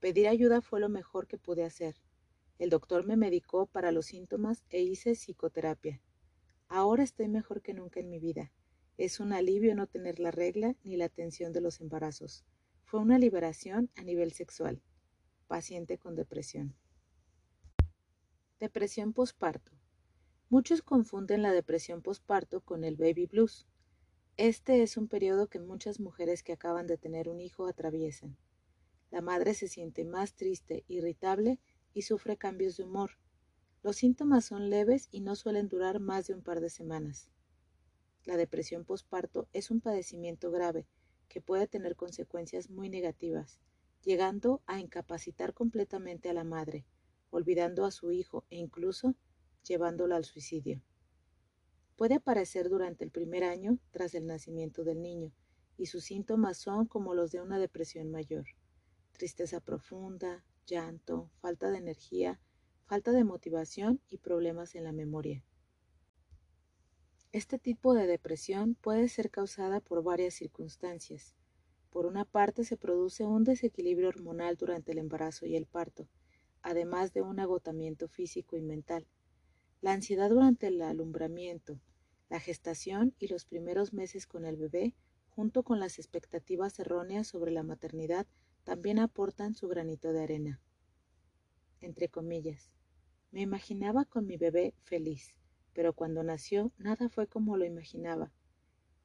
Pedir 0.00 0.28
ayuda 0.28 0.60
fue 0.60 0.80
lo 0.80 0.88
mejor 0.88 1.26
que 1.26 1.38
pude 1.38 1.64
hacer. 1.64 1.96
El 2.58 2.68
doctor 2.68 3.06
me 3.06 3.16
medicó 3.16 3.66
para 3.66 3.92
los 3.92 4.06
síntomas 4.06 4.64
e 4.68 4.82
hice 4.82 5.14
psicoterapia. 5.14 6.02
Ahora 6.68 7.02
estoy 7.02 7.28
mejor 7.28 7.62
que 7.62 7.72
nunca 7.72 8.00
en 8.00 8.10
mi 8.10 8.18
vida. 8.18 8.52
Es 8.98 9.18
un 9.18 9.32
alivio 9.32 9.74
no 9.74 9.86
tener 9.86 10.20
la 10.20 10.30
regla 10.30 10.76
ni 10.84 10.96
la 10.96 11.08
tensión 11.08 11.52
de 11.52 11.62
los 11.62 11.80
embarazos. 11.80 12.44
Fue 12.84 13.00
una 13.00 13.18
liberación 13.18 13.90
a 13.96 14.02
nivel 14.02 14.32
sexual. 14.32 14.82
Paciente 15.46 15.96
con 15.96 16.16
depresión. 16.16 16.74
Depresión 18.60 19.14
posparto. 19.14 19.72
Muchos 20.50 20.82
confunden 20.82 21.40
la 21.40 21.50
depresión 21.50 22.02
posparto 22.02 22.60
con 22.60 22.84
el 22.84 22.94
baby 22.94 23.24
blues. 23.24 23.66
Este 24.36 24.82
es 24.82 24.98
un 24.98 25.08
periodo 25.08 25.48
que 25.48 25.58
muchas 25.58 25.98
mujeres 25.98 26.42
que 26.42 26.52
acaban 26.52 26.86
de 26.86 26.98
tener 26.98 27.30
un 27.30 27.40
hijo 27.40 27.66
atraviesan. 27.66 28.36
La 29.10 29.22
madre 29.22 29.54
se 29.54 29.66
siente 29.66 30.04
más 30.04 30.34
triste, 30.34 30.84
irritable 30.88 31.58
y 31.94 32.02
sufre 32.02 32.36
cambios 32.36 32.76
de 32.76 32.84
humor. 32.84 33.12
Los 33.82 33.96
síntomas 33.96 34.44
son 34.44 34.68
leves 34.68 35.08
y 35.10 35.22
no 35.22 35.36
suelen 35.36 35.70
durar 35.70 35.98
más 35.98 36.26
de 36.26 36.34
un 36.34 36.42
par 36.42 36.60
de 36.60 36.68
semanas. 36.68 37.30
La 38.26 38.36
depresión 38.36 38.84
posparto 38.84 39.48
es 39.54 39.70
un 39.70 39.80
padecimiento 39.80 40.50
grave 40.50 40.86
que 41.28 41.40
puede 41.40 41.66
tener 41.66 41.96
consecuencias 41.96 42.68
muy 42.68 42.90
negativas, 42.90 43.58
llegando 44.02 44.60
a 44.66 44.80
incapacitar 44.80 45.54
completamente 45.54 46.28
a 46.28 46.34
la 46.34 46.44
madre, 46.44 46.84
olvidando 47.30 47.84
a 47.84 47.90
su 47.90 48.12
hijo 48.12 48.44
e 48.50 48.56
incluso 48.56 49.14
llevándolo 49.64 50.14
al 50.14 50.24
suicidio. 50.24 50.82
Puede 51.96 52.14
aparecer 52.14 52.68
durante 52.68 53.04
el 53.04 53.10
primer 53.10 53.44
año 53.44 53.78
tras 53.90 54.14
el 54.14 54.26
nacimiento 54.26 54.84
del 54.84 55.02
niño 55.02 55.32
y 55.76 55.86
sus 55.86 56.04
síntomas 56.04 56.58
son 56.58 56.86
como 56.86 57.14
los 57.14 57.30
de 57.30 57.40
una 57.40 57.58
depresión 57.58 58.10
mayor. 58.10 58.44
Tristeza 59.12 59.60
profunda, 59.60 60.44
llanto, 60.66 61.30
falta 61.40 61.70
de 61.70 61.78
energía, 61.78 62.40
falta 62.86 63.12
de 63.12 63.24
motivación 63.24 64.00
y 64.08 64.18
problemas 64.18 64.74
en 64.74 64.84
la 64.84 64.92
memoria. 64.92 65.44
Este 67.32 67.58
tipo 67.58 67.94
de 67.94 68.06
depresión 68.06 68.74
puede 68.74 69.08
ser 69.08 69.30
causada 69.30 69.80
por 69.80 70.02
varias 70.02 70.34
circunstancias. 70.34 71.36
Por 71.90 72.06
una 72.06 72.24
parte 72.24 72.64
se 72.64 72.76
produce 72.76 73.24
un 73.24 73.44
desequilibrio 73.44 74.08
hormonal 74.08 74.56
durante 74.56 74.92
el 74.92 74.98
embarazo 74.98 75.46
y 75.46 75.54
el 75.54 75.66
parto, 75.66 76.08
además 76.62 77.12
de 77.12 77.22
un 77.22 77.40
agotamiento 77.40 78.08
físico 78.08 78.56
y 78.56 78.62
mental. 78.62 79.06
La 79.80 79.92
ansiedad 79.92 80.30
durante 80.30 80.66
el 80.66 80.82
alumbramiento, 80.82 81.80
la 82.28 82.40
gestación 82.40 83.14
y 83.18 83.28
los 83.28 83.44
primeros 83.44 83.92
meses 83.92 84.26
con 84.26 84.44
el 84.44 84.56
bebé, 84.56 84.94
junto 85.30 85.62
con 85.62 85.80
las 85.80 85.98
expectativas 85.98 86.78
erróneas 86.78 87.26
sobre 87.26 87.50
la 87.50 87.62
maternidad, 87.62 88.26
también 88.64 88.98
aportan 88.98 89.54
su 89.54 89.68
granito 89.68 90.12
de 90.12 90.22
arena. 90.22 90.60
Entre 91.80 92.08
comillas, 92.08 92.70
me 93.32 93.40
imaginaba 93.40 94.04
con 94.04 94.26
mi 94.26 94.36
bebé 94.36 94.74
feliz, 94.82 95.34
pero 95.72 95.94
cuando 95.94 96.22
nació 96.22 96.72
nada 96.76 97.08
fue 97.08 97.26
como 97.26 97.56
lo 97.56 97.64
imaginaba. 97.64 98.32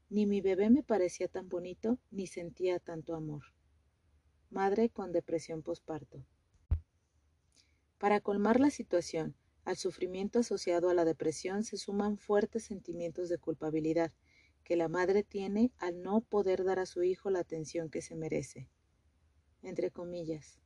Ni 0.09 0.25
mi 0.25 0.41
bebé 0.41 0.69
me 0.69 0.83
parecía 0.83 1.27
tan 1.27 1.47
bonito, 1.47 1.99
ni 2.11 2.27
sentía 2.27 2.79
tanto 2.79 3.15
amor. 3.15 3.43
Madre 4.49 4.89
con 4.89 5.11
depresión 5.11 5.63
posparto. 5.63 6.25
Para 7.97 8.19
colmar 8.19 8.59
la 8.59 8.69
situación, 8.69 9.35
al 9.63 9.77
sufrimiento 9.77 10.39
asociado 10.39 10.89
a 10.89 10.93
la 10.93 11.05
depresión 11.05 11.63
se 11.63 11.77
suman 11.77 12.17
fuertes 12.17 12.65
sentimientos 12.65 13.29
de 13.29 13.37
culpabilidad 13.37 14.11
que 14.63 14.75
la 14.75 14.89
madre 14.89 15.23
tiene 15.23 15.71
al 15.77 16.01
no 16.01 16.21
poder 16.21 16.63
dar 16.63 16.79
a 16.79 16.85
su 16.85 17.03
hijo 17.03 17.29
la 17.29 17.39
atención 17.39 17.89
que 17.89 18.01
se 18.01 18.15
merece. 18.15 18.69
Entre 19.61 19.91
comillas, 19.91 20.59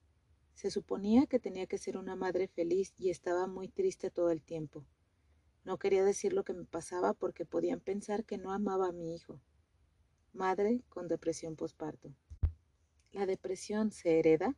se 0.55 0.71
suponía 0.71 1.27
que 1.27 1.39
tenía 1.39 1.67
que 1.67 1.77
ser 1.77 1.97
una 1.97 2.15
madre 2.15 2.47
feliz 2.47 2.93
y 2.97 3.09
estaba 3.09 3.47
muy 3.47 3.69
triste 3.69 4.09
todo 4.09 4.31
el 4.31 4.41
tiempo. 4.41 4.85
No 5.63 5.77
quería 5.77 6.03
decir 6.03 6.33
lo 6.33 6.43
que 6.43 6.53
me 6.53 6.65
pasaba 6.65 7.13
porque 7.13 7.45
podían 7.45 7.79
pensar 7.79 8.25
que 8.25 8.37
no 8.37 8.51
amaba 8.51 8.87
a 8.87 8.91
mi 8.91 9.13
hijo. 9.13 9.39
Madre 10.33 10.81
con 10.89 11.07
depresión 11.07 11.55
posparto. 11.55 12.13
¿La 13.11 13.25
depresión 13.25 13.91
se 13.91 14.19
hereda? 14.19 14.57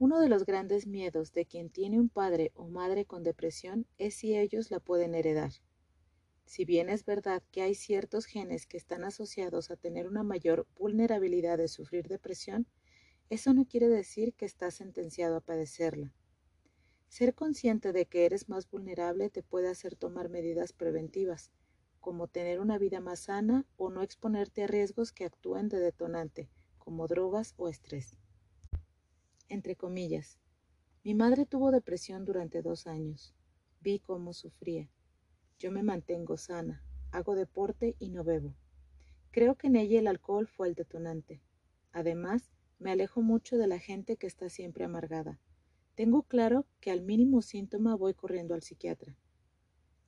Uno 0.00 0.18
de 0.18 0.30
los 0.30 0.46
grandes 0.46 0.86
miedos 0.86 1.34
de 1.34 1.44
quien 1.44 1.68
tiene 1.68 2.00
un 2.00 2.08
padre 2.08 2.52
o 2.54 2.66
madre 2.66 3.04
con 3.04 3.22
depresión 3.22 3.86
es 3.98 4.14
si 4.14 4.34
ellos 4.34 4.70
la 4.70 4.80
pueden 4.80 5.14
heredar. 5.14 5.52
Si 6.46 6.64
bien 6.64 6.88
es 6.88 7.04
verdad 7.04 7.42
que 7.52 7.60
hay 7.60 7.74
ciertos 7.74 8.24
genes 8.24 8.66
que 8.66 8.78
están 8.78 9.04
asociados 9.04 9.70
a 9.70 9.76
tener 9.76 10.06
una 10.08 10.22
mayor 10.22 10.66
vulnerabilidad 10.78 11.58
de 11.58 11.68
sufrir 11.68 12.08
depresión, 12.08 12.66
eso 13.28 13.52
no 13.52 13.66
quiere 13.66 13.90
decir 13.90 14.32
que 14.32 14.46
estás 14.46 14.72
sentenciado 14.72 15.36
a 15.36 15.42
padecerla. 15.42 16.14
Ser 17.08 17.34
consciente 17.34 17.92
de 17.92 18.06
que 18.06 18.24
eres 18.24 18.48
más 18.48 18.70
vulnerable 18.70 19.28
te 19.28 19.42
puede 19.42 19.68
hacer 19.68 19.96
tomar 19.96 20.30
medidas 20.30 20.72
preventivas, 20.72 21.50
como 22.00 22.26
tener 22.26 22.60
una 22.60 22.78
vida 22.78 23.00
más 23.00 23.20
sana 23.20 23.66
o 23.76 23.90
no 23.90 24.02
exponerte 24.02 24.62
a 24.62 24.66
riesgos 24.66 25.12
que 25.12 25.26
actúen 25.26 25.68
de 25.68 25.78
detonante, 25.78 26.48
como 26.78 27.06
drogas 27.06 27.52
o 27.58 27.68
estrés 27.68 28.16
entre 29.50 29.76
comillas. 29.76 30.40
Mi 31.04 31.14
madre 31.14 31.44
tuvo 31.44 31.70
depresión 31.70 32.24
durante 32.24 32.62
dos 32.62 32.86
años. 32.86 33.34
Vi 33.82 33.98
cómo 33.98 34.32
sufría. 34.32 34.88
Yo 35.58 35.70
me 35.70 35.82
mantengo 35.82 36.38
sana, 36.38 36.82
hago 37.10 37.34
deporte 37.34 37.96
y 37.98 38.08
no 38.08 38.24
bebo. 38.24 38.54
Creo 39.30 39.56
que 39.56 39.66
en 39.66 39.76
ella 39.76 39.98
el 39.98 40.06
alcohol 40.06 40.46
fue 40.46 40.68
el 40.68 40.74
detonante. 40.74 41.42
Además, 41.92 42.50
me 42.78 42.90
alejo 42.90 43.20
mucho 43.20 43.58
de 43.58 43.66
la 43.66 43.78
gente 43.78 44.16
que 44.16 44.26
está 44.26 44.48
siempre 44.48 44.84
amargada. 44.84 45.38
Tengo 45.94 46.22
claro 46.22 46.66
que 46.80 46.90
al 46.90 47.02
mínimo 47.02 47.42
síntoma 47.42 47.94
voy 47.94 48.14
corriendo 48.14 48.54
al 48.54 48.62
psiquiatra. 48.62 49.16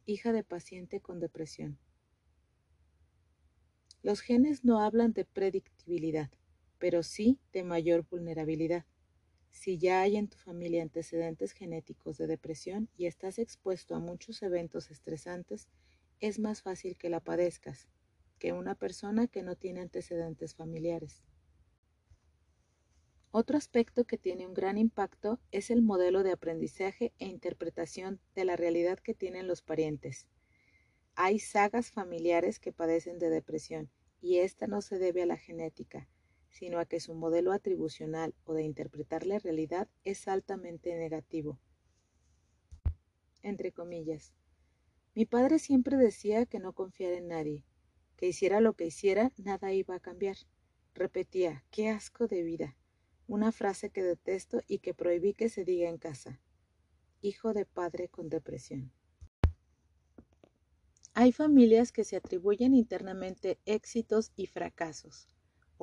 Hija 0.06 0.32
de 0.32 0.42
paciente 0.42 1.00
con 1.00 1.20
depresión. 1.20 1.78
Los 4.02 4.20
genes 4.20 4.64
no 4.64 4.80
hablan 4.80 5.12
de 5.12 5.25
predictibilidad, 5.25 6.30
pero 6.78 7.02
sí 7.02 7.38
de 7.52 7.62
mayor 7.62 8.04
vulnerabilidad. 8.11 8.84
Si 9.52 9.78
ya 9.78 10.00
hay 10.00 10.16
en 10.16 10.28
tu 10.28 10.37
familia 10.37 10.82
antecedentes 10.82 11.52
genéticos 11.52 12.18
de 12.18 12.26
depresión 12.26 12.88
y 12.97 13.06
estás 13.06 13.38
expuesto 13.38 13.94
a 13.94 14.00
muchos 14.00 14.42
eventos 14.42 14.90
estresantes, 14.90 15.68
es 16.18 16.40
más 16.40 16.62
fácil 16.62 16.97
que 16.97 17.09
la 17.09 17.21
padezcas 17.21 17.87
que 18.42 18.52
una 18.52 18.75
persona 18.75 19.28
que 19.28 19.44
no 19.44 19.54
tiene 19.54 19.82
antecedentes 19.82 20.56
familiares. 20.56 21.23
Otro 23.30 23.56
aspecto 23.56 24.04
que 24.04 24.18
tiene 24.18 24.49
un 24.49 24.52
gran 24.52 24.78
impacto 24.78 25.38
es 25.52 25.71
el 25.71 25.80
modelo 25.80 26.25
de 26.25 26.32
aprendizaje 26.32 27.12
e 27.21 27.26
interpretación 27.26 28.18
de 28.35 28.44
la 28.44 28.56
realidad 28.56 28.99
que 28.99 29.14
tienen 29.14 29.47
los 29.47 29.62
parientes. 29.62 30.26
Hay 31.14 31.38
sagas 31.38 31.92
familiares 31.92 32.59
que 32.59 32.73
padecen 32.73 33.21
de 33.21 33.30
depresión 33.30 33.90
y 34.21 34.38
esta 34.38 34.66
no 34.66 34.82
se 34.82 34.99
debe 34.99 35.23
a 35.23 35.26
la 35.26 35.37
genética, 35.37 36.09
sino 36.52 36.78
a 36.78 36.85
que 36.85 37.00
su 37.00 37.14
modelo 37.14 37.52
atribucional 37.52 38.35
o 38.44 38.54
de 38.54 38.62
interpretar 38.62 39.26
la 39.26 39.38
realidad 39.38 39.88
es 40.04 40.28
altamente 40.28 40.94
negativo. 40.94 41.59
Entre 43.42 43.73
comillas. 43.73 44.32
Mi 45.14 45.26
padre 45.26 45.59
siempre 45.59 45.97
decía 45.97 46.47
que 46.47 46.59
no 46.59 46.73
confiara 46.75 47.16
en 47.16 47.28
nadie, 47.28 47.64
que 48.16 48.28
hiciera 48.28 48.61
lo 48.61 48.75
que 48.75 48.87
hiciera, 48.87 49.32
nada 49.37 49.73
iba 49.73 49.97
a 49.97 50.00
cambiar. 50.00 50.37
Repetía, 50.94 51.64
qué 51.71 51.88
asco 51.88 52.28
de 52.28 52.42
vida, 52.42 52.76
una 53.26 53.50
frase 53.50 53.90
que 53.90 54.02
detesto 54.02 54.61
y 54.68 54.78
que 54.78 54.94
prohibí 54.94 55.35
que 55.35 55.49
se 55.49 55.64
diga 55.64 55.88
en 55.88 55.99
casa. 55.99 56.40
Hijo 57.23 57.54
de 57.54 57.64
padre 57.64 58.09
con 58.09 58.28
depresión. 58.28 58.92
Hay 61.14 61.32
familias 61.32 61.92
que 61.92 62.04
se 62.04 62.16
atribuyen 62.16 62.75
internamente 62.75 63.59
éxitos 63.66 64.32
y 64.35 64.47
fracasos, 64.47 65.28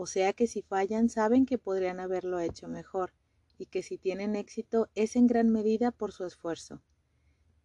o 0.01 0.05
sea 0.05 0.31
que 0.31 0.47
si 0.47 0.61
fallan 0.61 1.09
saben 1.09 1.45
que 1.45 1.57
podrían 1.57 1.99
haberlo 1.99 2.39
hecho 2.39 2.69
mejor, 2.69 3.11
y 3.57 3.65
que 3.65 3.83
si 3.83 3.97
tienen 3.97 4.37
éxito 4.37 4.87
es 4.95 5.17
en 5.17 5.27
gran 5.27 5.49
medida 5.49 5.91
por 5.91 6.13
su 6.13 6.23
esfuerzo. 6.23 6.81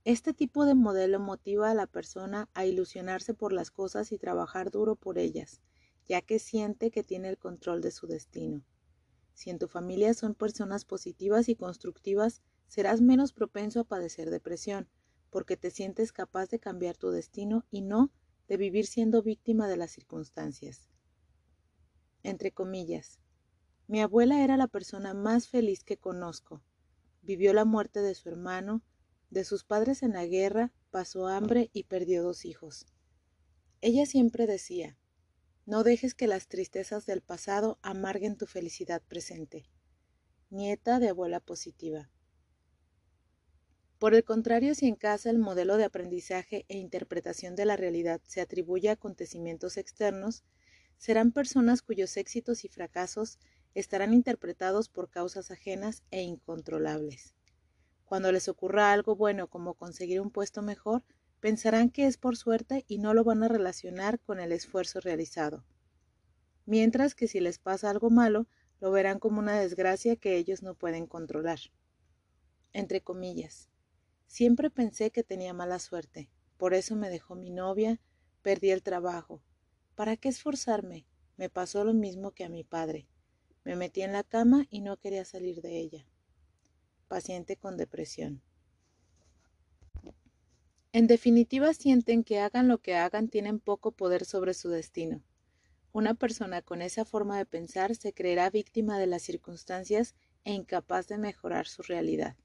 Este 0.02 0.34
tipo 0.34 0.64
de 0.64 0.74
modelo 0.74 1.20
motiva 1.20 1.70
a 1.70 1.74
la 1.74 1.86
persona 1.86 2.50
a 2.52 2.66
ilusionarse 2.66 3.34
por 3.34 3.52
las 3.52 3.70
cosas 3.70 4.10
y 4.10 4.18
trabajar 4.18 4.72
duro 4.72 4.96
por 4.96 5.16
ellas, 5.16 5.60
ya 6.08 6.22
que 6.22 6.40
siente 6.40 6.90
que 6.90 7.04
tiene 7.04 7.28
el 7.28 7.38
control 7.38 7.80
de 7.80 7.92
su 7.92 8.08
destino. 8.08 8.64
Si 9.32 9.50
en 9.50 9.60
tu 9.60 9.68
familia 9.68 10.12
son 10.12 10.34
personas 10.34 10.84
positivas 10.84 11.48
y 11.48 11.54
constructivas, 11.54 12.42
serás 12.66 13.00
menos 13.00 13.32
propenso 13.32 13.78
a 13.78 13.84
padecer 13.84 14.30
depresión, 14.30 14.88
porque 15.30 15.56
te 15.56 15.70
sientes 15.70 16.12
capaz 16.12 16.48
de 16.48 16.58
cambiar 16.58 16.96
tu 16.96 17.10
destino 17.12 17.64
y 17.70 17.82
no 17.82 18.10
de 18.48 18.56
vivir 18.56 18.86
siendo 18.86 19.22
víctima 19.22 19.68
de 19.68 19.76
las 19.76 19.92
circunstancias. 19.92 20.88
Entre 22.24 22.50
comillas, 22.52 23.20
mi 23.86 24.00
abuela 24.00 24.42
era 24.42 24.56
la 24.56 24.66
persona 24.66 25.12
más 25.12 25.46
feliz 25.46 25.84
que 25.84 25.98
conozco. 25.98 26.62
Vivió 27.20 27.52
la 27.52 27.66
muerte 27.66 28.00
de 28.00 28.14
su 28.14 28.30
hermano, 28.30 28.82
de 29.28 29.44
sus 29.44 29.62
padres 29.62 30.02
en 30.02 30.14
la 30.14 30.24
guerra, 30.24 30.72
pasó 30.90 31.28
hambre 31.28 31.70
y 31.74 31.84
perdió 31.84 32.22
dos 32.22 32.46
hijos. 32.46 32.86
Ella 33.82 34.06
siempre 34.06 34.46
decía, 34.46 34.96
no 35.66 35.84
dejes 35.84 36.14
que 36.14 36.26
las 36.26 36.48
tristezas 36.48 37.04
del 37.04 37.20
pasado 37.20 37.78
amarguen 37.82 38.38
tu 38.38 38.46
felicidad 38.46 39.02
presente. 39.02 39.66
Nieta 40.48 41.00
de 41.00 41.10
abuela 41.10 41.40
positiva. 41.40 42.10
Por 43.98 44.14
el 44.14 44.24
contrario, 44.24 44.74
si 44.74 44.86
en 44.86 44.96
casa 44.96 45.28
el 45.28 45.38
modelo 45.38 45.76
de 45.76 45.84
aprendizaje 45.84 46.64
e 46.68 46.78
interpretación 46.78 47.54
de 47.54 47.66
la 47.66 47.76
realidad 47.76 48.22
se 48.24 48.40
atribuye 48.40 48.88
a 48.88 48.92
acontecimientos 48.92 49.76
externos, 49.76 50.42
serán 50.98 51.32
personas 51.32 51.82
cuyos 51.82 52.16
éxitos 52.16 52.64
y 52.64 52.68
fracasos 52.68 53.38
estarán 53.74 54.12
interpretados 54.12 54.88
por 54.88 55.10
causas 55.10 55.50
ajenas 55.50 56.02
e 56.10 56.22
incontrolables. 56.22 57.34
Cuando 58.04 58.30
les 58.32 58.48
ocurra 58.48 58.92
algo 58.92 59.16
bueno 59.16 59.48
como 59.48 59.74
conseguir 59.74 60.20
un 60.20 60.30
puesto 60.30 60.62
mejor, 60.62 61.02
pensarán 61.40 61.90
que 61.90 62.06
es 62.06 62.16
por 62.16 62.36
suerte 62.36 62.84
y 62.88 62.98
no 62.98 63.12
lo 63.14 63.24
van 63.24 63.42
a 63.42 63.48
relacionar 63.48 64.20
con 64.20 64.40
el 64.40 64.52
esfuerzo 64.52 65.00
realizado. 65.00 65.64
Mientras 66.66 67.14
que 67.14 67.28
si 67.28 67.40
les 67.40 67.58
pasa 67.58 67.90
algo 67.90 68.10
malo, 68.10 68.46
lo 68.80 68.90
verán 68.90 69.18
como 69.18 69.40
una 69.40 69.58
desgracia 69.58 70.16
que 70.16 70.36
ellos 70.36 70.62
no 70.62 70.74
pueden 70.74 71.06
controlar. 71.06 71.58
Entre 72.72 73.02
comillas. 73.02 73.68
Siempre 74.26 74.70
pensé 74.70 75.10
que 75.10 75.22
tenía 75.22 75.52
mala 75.52 75.78
suerte, 75.78 76.30
por 76.56 76.74
eso 76.74 76.96
me 76.96 77.10
dejó 77.10 77.34
mi 77.34 77.50
novia, 77.50 78.00
perdí 78.42 78.70
el 78.70 78.82
trabajo. 78.82 79.42
¿Para 79.94 80.16
qué 80.16 80.28
esforzarme? 80.28 81.06
Me 81.36 81.48
pasó 81.48 81.84
lo 81.84 81.94
mismo 81.94 82.32
que 82.32 82.44
a 82.44 82.48
mi 82.48 82.64
padre. 82.64 83.06
Me 83.64 83.76
metí 83.76 84.02
en 84.02 84.12
la 84.12 84.24
cama 84.24 84.66
y 84.70 84.80
no 84.80 84.96
quería 84.96 85.24
salir 85.24 85.62
de 85.62 85.78
ella. 85.78 86.06
Paciente 87.08 87.56
con 87.56 87.76
depresión. 87.76 88.42
En 90.92 91.06
definitiva, 91.06 91.74
sienten 91.74 92.24
que 92.24 92.40
hagan 92.40 92.68
lo 92.68 92.78
que 92.78 92.94
hagan 92.94 93.28
tienen 93.28 93.58
poco 93.58 93.92
poder 93.92 94.24
sobre 94.24 94.54
su 94.54 94.68
destino. 94.68 95.22
Una 95.92 96.14
persona 96.14 96.60
con 96.60 96.82
esa 96.82 97.04
forma 97.04 97.38
de 97.38 97.46
pensar 97.46 97.94
se 97.94 98.12
creerá 98.12 98.50
víctima 98.50 98.98
de 98.98 99.06
las 99.06 99.22
circunstancias 99.22 100.14
e 100.44 100.52
incapaz 100.52 101.08
de 101.08 101.18
mejorar 101.18 101.66
su 101.66 101.82
realidad 101.82 102.36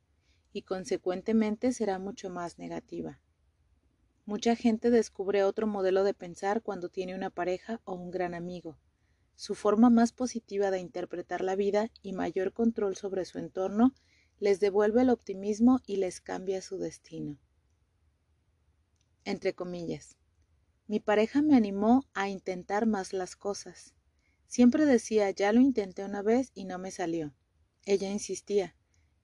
y 0.53 0.63
consecuentemente 0.63 1.73
será 1.73 1.99
mucho 1.99 2.29
más 2.29 2.57
negativa. 2.57 3.19
Mucha 4.29 4.55
gente 4.55 4.91
descubre 4.91 5.43
otro 5.43 5.65
modelo 5.65 6.03
de 6.03 6.13
pensar 6.13 6.61
cuando 6.61 6.89
tiene 6.89 7.15
una 7.15 7.31
pareja 7.31 7.81
o 7.83 7.95
un 7.95 8.11
gran 8.11 8.35
amigo. 8.35 8.77
Su 9.33 9.55
forma 9.55 9.89
más 9.89 10.11
positiva 10.11 10.69
de 10.69 10.77
interpretar 10.77 11.41
la 11.41 11.55
vida 11.55 11.89
y 12.03 12.13
mayor 12.13 12.53
control 12.53 12.95
sobre 12.95 13.25
su 13.25 13.39
entorno 13.39 13.95
les 14.37 14.59
devuelve 14.59 15.01
el 15.01 15.09
optimismo 15.09 15.79
y 15.87 15.95
les 15.95 16.21
cambia 16.21 16.61
su 16.61 16.77
destino. 16.77 17.39
Entre 19.25 19.55
comillas. 19.55 20.15
Mi 20.85 20.99
pareja 20.99 21.41
me 21.41 21.55
animó 21.55 22.05
a 22.13 22.29
intentar 22.29 22.85
más 22.85 23.13
las 23.13 23.35
cosas. 23.35 23.95
Siempre 24.45 24.85
decía, 24.85 25.31
ya 25.31 25.51
lo 25.53 25.59
intenté 25.59 26.05
una 26.05 26.21
vez 26.21 26.51
y 26.53 26.65
no 26.65 26.77
me 26.77 26.91
salió. 26.91 27.33
Ella 27.83 28.11
insistía, 28.11 28.75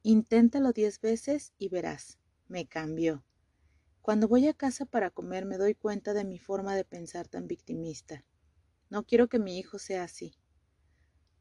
Inténtalo 0.02 0.74
diez 0.74 1.00
veces 1.00 1.54
y 1.60 1.70
verás. 1.70 2.18
Me 2.48 2.66
cambió. 2.66 3.24
Cuando 4.06 4.28
voy 4.28 4.48
a 4.48 4.54
casa 4.54 4.86
para 4.86 5.10
comer 5.10 5.46
me 5.46 5.58
doy 5.58 5.74
cuenta 5.74 6.14
de 6.14 6.26
mi 6.26 6.38
forma 6.38 6.76
de 6.76 6.86
pensar 6.86 7.28
tan 7.28 7.48
victimista. 7.48 8.24
No 8.92 9.04
quiero 9.04 9.28
que 9.30 9.40
mi 9.40 9.58
hijo 9.58 9.80
sea 9.80 10.04
así. 10.04 10.36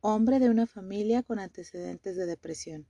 Hombre 0.00 0.38
de 0.38 0.48
una 0.48 0.66
familia 0.66 1.22
con 1.22 1.38
antecedentes 1.38 2.16
de 2.16 2.24
depresión. 2.24 2.86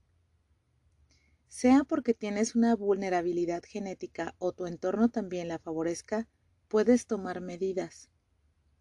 Sea 1.49 1.83
porque 1.83 2.13
tienes 2.13 2.55
una 2.55 2.73
vulnerabilidad 2.73 3.63
genética 3.67 4.33
o 4.37 4.53
tu 4.53 4.65
entorno 4.65 5.09
también 5.09 5.49
la 5.49 5.59
favorezca, 5.59 6.29
puedes 6.69 7.05
tomar 7.05 7.41
medidas. 7.41 8.09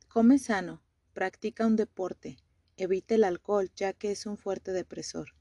Come 0.06 0.38
sano, 0.38 0.80
practica 1.12 1.66
un 1.66 1.74
deporte, 1.74 2.36
evita 2.76 3.16
el 3.16 3.24
alcohol 3.24 3.68
ya 3.74 3.94
que 3.94 4.12
es 4.12 4.26
un 4.26 4.38
fuerte 4.38 4.70
depresor 4.70 5.34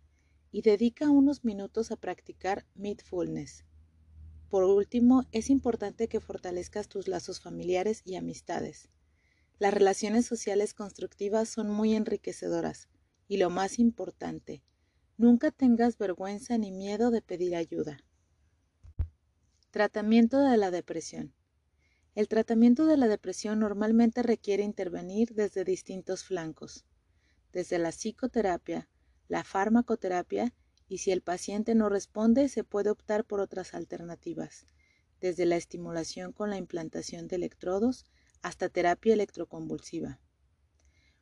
y 0.52 0.64
dedica 0.64 1.12
unos 1.12 1.46
minutos 1.46 1.92
a 1.92 1.96
practicar 1.96 2.66
mindfulness. 2.74 3.66
Por 4.54 4.66
último, 4.66 5.26
es 5.32 5.50
importante 5.50 6.08
que 6.08 6.20
fortalezcas 6.20 6.88
tus 6.88 7.08
lazos 7.08 7.42
familiares 7.42 8.04
y 8.06 8.18
amistades. 8.18 8.88
Las 9.58 9.74
relaciones 9.74 10.28
sociales 10.28 10.76
constructivas 10.76 11.50
son 11.50 11.72
muy 11.72 11.96
enriquecedoras 11.96 12.88
y 13.28 13.38
lo 13.38 13.50
más 13.50 13.80
importante, 13.80 14.62
nunca 15.18 15.50
tengas 15.50 15.98
vergüenza 15.98 16.56
ni 16.60 16.72
miedo 16.72 17.10
de 17.10 17.24
pedir 17.24 17.56
ayuda. 17.56 17.98
Tratamiento 19.72 20.38
de 20.38 20.58
la 20.58 20.70
depresión. 20.70 21.34
El 22.14 22.28
tratamiento 22.28 22.86
de 22.86 22.98
la 22.98 23.08
depresión 23.08 23.60
normalmente 23.60 24.22
requiere 24.22 24.62
intervenir 24.62 25.34
desde 25.34 25.64
distintos 25.64 26.24
flancos, 26.26 26.86
desde 27.52 27.80
la 27.80 27.90
psicoterapia, 27.90 28.88
la 29.30 29.44
farmacoterapia 29.44 30.54
y 30.94 31.00
si 31.00 31.12
el 31.12 31.24
paciente 31.24 31.74
no 31.74 31.90
responde 31.90 32.48
se 32.50 32.64
puede 32.64 32.92
optar 32.92 33.26
por 33.26 33.40
otras 33.40 33.74
alternativas, 33.74 34.68
desde 35.22 35.48
la 35.48 35.56
estimulación 35.56 36.34
con 36.34 36.52
la 36.52 36.58
implantación 36.58 37.28
de 37.28 37.38
electrodos 37.38 38.06
hasta 38.44 38.70
terapia 38.70 39.16
electroconvulsiva. 39.16 40.20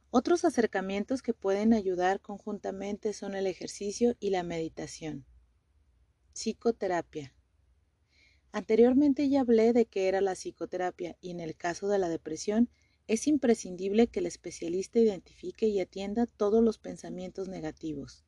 Otros 0.10 0.44
acercamientos 0.44 1.22
que 1.22 1.34
pueden 1.34 1.72
ayudar 1.72 2.20
conjuntamente 2.20 3.14
son 3.14 3.34
el 3.34 3.48
ejercicio 3.48 4.18
y 4.20 4.32
la 4.32 4.44
meditación. 4.44 5.26
Psicoterapia. 6.34 7.34
Anteriormente 8.52 9.30
ya 9.30 9.40
hablé 9.40 9.72
de 9.72 9.86
qué 9.86 10.10
era 10.10 10.20
la 10.20 10.36
psicoterapia 10.36 11.16
y 11.22 11.32
en 11.32 11.40
el 11.40 11.56
caso 11.56 11.88
de 11.88 11.98
la 11.98 12.10
depresión 12.10 12.70
es 13.08 13.26
imprescindible 13.26 14.08
que 14.08 14.20
el 14.20 14.26
especialista 14.26 15.00
identifique 15.00 15.68
y 15.70 15.80
atienda 15.80 16.26
todos 16.26 16.62
los 16.62 16.78
pensamientos 16.78 17.48
negativos. 17.48 18.26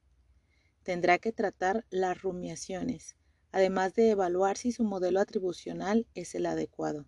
Tendrá 0.84 1.18
que 1.18 1.32
tratar 1.32 1.86
las 1.90 2.22
rumiaciones, 2.22 3.16
además 3.52 3.94
de 3.94 4.10
evaluar 4.10 4.58
si 4.58 4.72
su 4.72 4.84
modelo 4.84 5.22
atribucional 5.22 6.08
es 6.14 6.36
el 6.36 6.46
adecuado. 6.46 7.08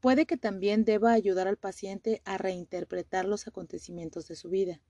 Puede 0.00 0.26
que 0.26 0.36
también 0.36 0.84
deba 0.84 1.12
ayudar 1.12 1.48
al 1.48 1.56
paciente 1.56 2.20
a 2.26 2.36
reinterpretar 2.36 3.24
los 3.24 3.46
acontecimientos 3.46 4.28
de 4.28 4.36
su 4.36 4.50
vida. 4.50 4.82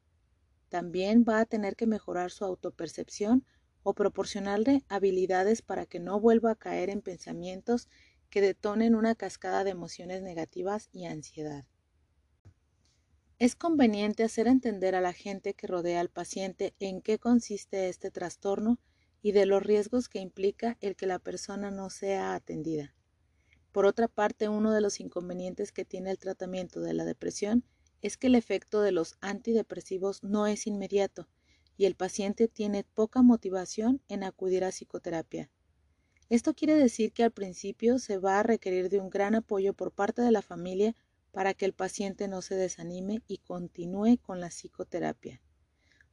También 0.68 1.24
va 1.28 1.38
a 1.38 1.44
tener 1.44 1.76
que 1.76 1.86
mejorar 1.86 2.32
su 2.32 2.44
autopercepción 2.44 3.46
o 3.84 3.94
proporcionarle 3.94 4.82
habilidades 4.88 5.62
para 5.62 5.86
que 5.86 6.00
no 6.00 6.18
vuelva 6.18 6.50
a 6.50 6.56
caer 6.56 6.90
en 6.90 7.02
pensamientos 7.02 7.88
que 8.30 8.40
detonen 8.40 8.96
una 8.96 9.14
cascada 9.14 9.62
de 9.62 9.70
emociones 9.70 10.22
negativas 10.22 10.88
y 10.90 11.04
ansiedad. 11.04 11.64
Es 13.44 13.56
conveniente 13.56 14.24
hacer 14.24 14.46
entender 14.46 14.94
a 14.94 15.02
la 15.02 15.12
gente 15.12 15.52
que 15.52 15.66
rodea 15.66 16.00
al 16.00 16.08
paciente 16.08 16.72
en 16.80 17.02
qué 17.02 17.18
consiste 17.18 17.90
este 17.90 18.10
trastorno 18.10 18.78
y 19.20 19.32
de 19.32 19.44
los 19.44 19.62
riesgos 19.62 20.08
que 20.08 20.18
implica 20.18 20.78
el 20.80 20.96
que 20.96 21.06
la 21.06 21.18
persona 21.18 21.70
no 21.70 21.90
sea 21.90 22.34
atendida. 22.34 22.94
Por 23.70 23.84
otra 23.84 24.08
parte, 24.08 24.48
uno 24.48 24.72
de 24.72 24.80
los 24.80 24.98
inconvenientes 24.98 25.72
que 25.72 25.84
tiene 25.84 26.10
el 26.10 26.18
tratamiento 26.18 26.80
de 26.80 26.94
la 26.94 27.04
depresión 27.04 27.66
es 28.00 28.16
que 28.16 28.28
el 28.28 28.34
efecto 28.34 28.80
de 28.80 28.92
los 28.92 29.18
antidepresivos 29.20 30.22
no 30.22 30.46
es 30.46 30.66
inmediato 30.66 31.28
y 31.76 31.84
el 31.84 31.96
paciente 31.96 32.48
tiene 32.48 32.86
poca 32.94 33.20
motivación 33.20 34.00
en 34.08 34.24
acudir 34.24 34.64
a 34.64 34.70
psicoterapia. 34.70 35.50
Esto 36.30 36.54
quiere 36.54 36.76
decir 36.76 37.12
que 37.12 37.24
al 37.24 37.30
principio 37.30 37.98
se 37.98 38.16
va 38.16 38.40
a 38.40 38.42
requerir 38.42 38.88
de 38.88 39.00
un 39.00 39.10
gran 39.10 39.34
apoyo 39.34 39.74
por 39.74 39.92
parte 39.92 40.22
de 40.22 40.32
la 40.32 40.40
familia 40.40 40.96
para 41.34 41.52
que 41.52 41.66
el 41.66 41.74
paciente 41.74 42.28
no 42.28 42.40
se 42.40 42.54
desanime 42.54 43.20
y 43.28 43.38
continúe 43.38 44.16
con 44.22 44.40
la 44.40 44.48
psicoterapia. 44.48 45.42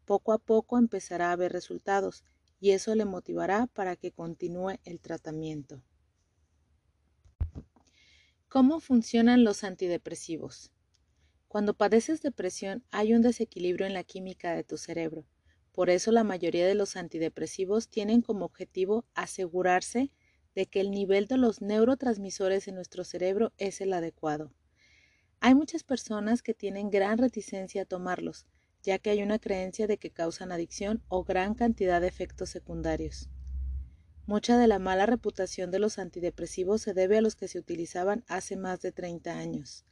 Poco 0.03 0.33
a 0.33 0.37
poco 0.37 0.77
empezará 0.77 1.31
a 1.31 1.35
ver 1.37 1.53
resultados 1.53 2.25
y 2.59 2.71
eso 2.71 2.93
le 2.93 3.05
motivará 3.05 3.67
para 3.67 3.95
que 3.95 4.11
continúe 4.11 4.79
el 4.83 4.99
tratamiento. 4.99 5.81
¿Cómo 8.49 8.81
funcionan 8.81 9.45
los 9.45 9.63
antidepresivos? 9.63 10.73
Cuando 11.47 11.73
padeces 11.73 12.21
depresión 12.21 12.83
hay 12.91 13.13
un 13.13 13.21
desequilibrio 13.21 13.85
en 13.85 13.93
la 13.93 14.03
química 14.03 14.53
de 14.53 14.65
tu 14.65 14.77
cerebro 14.77 15.25
por 15.71 15.89
eso 15.89 16.11
la 16.11 16.23
mayoría 16.23 16.67
de 16.67 16.75
los 16.75 16.97
antidepresivos 16.97 17.87
tienen 17.87 18.21
como 18.21 18.45
objetivo 18.45 19.05
asegurarse 19.13 20.11
de 20.53 20.65
que 20.65 20.81
el 20.81 20.91
nivel 20.91 21.27
de 21.27 21.37
los 21.37 21.61
neurotransmisores 21.61 22.67
en 22.67 22.75
nuestro 22.75 23.05
cerebro 23.05 23.53
es 23.57 23.79
el 23.79 23.93
adecuado. 23.93 24.51
Hay 25.43 25.55
muchas 25.55 25.81
personas 25.81 26.43
que 26.43 26.53
tienen 26.53 26.91
gran 26.91 27.17
reticencia 27.17 27.81
a 27.81 27.85
tomarlos, 27.85 28.45
ya 28.83 28.99
que 28.99 29.09
hay 29.09 29.23
una 29.23 29.39
creencia 29.39 29.87
de 29.87 29.97
que 29.97 30.11
causan 30.11 30.51
adicción 30.51 31.01
o 31.07 31.23
gran 31.23 31.55
cantidad 31.55 31.99
de 31.99 32.07
efectos 32.07 32.51
secundarios. 32.51 33.27
Mucha 34.27 34.59
de 34.59 34.67
la 34.67 34.77
mala 34.77 35.07
reputación 35.07 35.71
de 35.71 35.79
los 35.79 35.97
antidepresivos 35.97 36.83
se 36.83 36.93
debe 36.93 37.17
a 37.17 37.21
los 37.21 37.35
que 37.35 37.47
se 37.47 37.57
utilizaban 37.57 38.23
hace 38.27 38.55
más 38.55 38.81
de 38.81 38.91
30 38.91 39.35
años. 39.35 39.83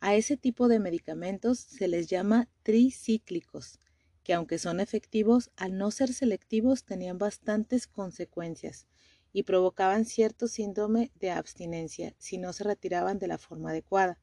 A 0.00 0.14
ese 0.14 0.38
tipo 0.38 0.68
de 0.68 0.78
medicamentos 0.78 1.58
se 1.58 1.86
les 1.86 2.06
llama 2.06 2.48
tricíclicos, 2.62 3.80
que 4.22 4.32
aunque 4.32 4.56
son 4.56 4.80
efectivos, 4.80 5.50
al 5.56 5.76
no 5.76 5.90
ser 5.90 6.14
selectivos 6.14 6.84
tenían 6.84 7.18
bastantes 7.18 7.86
consecuencias 7.86 8.86
y 9.34 9.42
provocaban 9.42 10.06
cierto 10.06 10.48
síndrome 10.48 11.12
de 11.16 11.30
abstinencia 11.30 12.14
si 12.16 12.38
no 12.38 12.54
se 12.54 12.64
retiraban 12.64 13.18
de 13.18 13.28
la 13.28 13.36
forma 13.36 13.68
adecuada. 13.68 14.18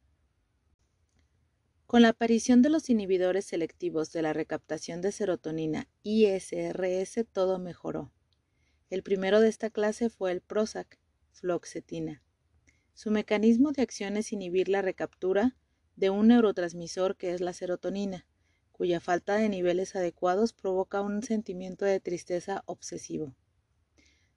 Con 1.91 2.04
la 2.04 2.08
aparición 2.08 2.62
de 2.62 2.69
los 2.69 2.89
inhibidores 2.89 3.43
selectivos 3.43 4.13
de 4.13 4.21
la 4.21 4.32
recaptación 4.32 5.01
de 5.01 5.12
serotonina 5.12 5.89
ISRS 6.04 7.25
todo 7.34 7.60
mejoró. 7.60 8.13
El 8.89 9.04
primero 9.04 9.41
de 9.41 9.49
esta 9.49 9.69
clase 9.69 10.10
fue 10.10 10.32
el 10.32 10.39
Prozac, 10.39 11.01
floxetina. 11.34 12.23
Su 12.93 13.12
mecanismo 13.12 13.73
de 13.73 13.82
acción 13.82 14.15
es 14.15 14.32
inhibir 14.32 14.69
la 14.69 14.82
recaptura 14.82 15.58
de 15.97 16.10
un 16.10 16.30
neurotransmisor 16.30 17.17
que 17.17 17.34
es 17.34 17.41
la 17.41 17.51
serotonina, 17.51 18.25
cuya 18.71 19.01
falta 19.01 19.36
de 19.36 19.49
niveles 19.49 19.93
adecuados 19.93 20.54
provoca 20.54 21.01
un 21.01 21.21
sentimiento 21.21 21.84
de 21.84 21.99
tristeza 21.99 22.63
obsesivo. 22.67 23.36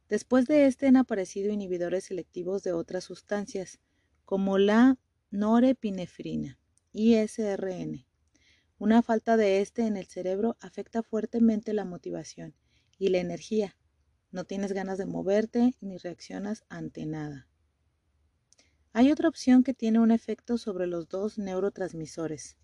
Después 0.08 0.46
de 0.46 0.66
este 0.66 0.88
han 0.88 0.96
aparecido 0.96 1.52
inhibidores 1.52 2.06
selectivos 2.06 2.64
de 2.64 2.72
otras 2.72 3.04
sustancias, 3.04 3.78
como 4.24 4.58
la 4.58 4.98
norepinefrina, 5.30 6.58
ISRN. 6.94 8.06
Una 8.78 9.02
falta 9.02 9.36
de 9.36 9.60
este 9.60 9.86
en 9.86 9.98
el 9.98 10.06
cerebro 10.06 10.56
afecta 10.60 11.02
fuertemente 11.02 11.74
la 11.74 11.84
motivación 11.84 12.54
y 12.98 13.08
la 13.08 13.18
energía. 13.18 13.76
No 14.30 14.44
tienes 14.44 14.72
ganas 14.72 14.96
de 14.96 15.04
moverte 15.04 15.74
ni 15.82 15.98
reaccionas 15.98 16.64
ante 16.70 17.04
nada. 17.04 17.48
Hay 18.92 19.10
otra 19.10 19.28
opción 19.28 19.62
que 19.62 19.74
tiene 19.74 19.98
un 19.98 20.10
efecto 20.10 20.56
sobre 20.56 20.86
los 20.86 21.08
dos 21.08 21.36
neurotransmisores, 21.36 22.56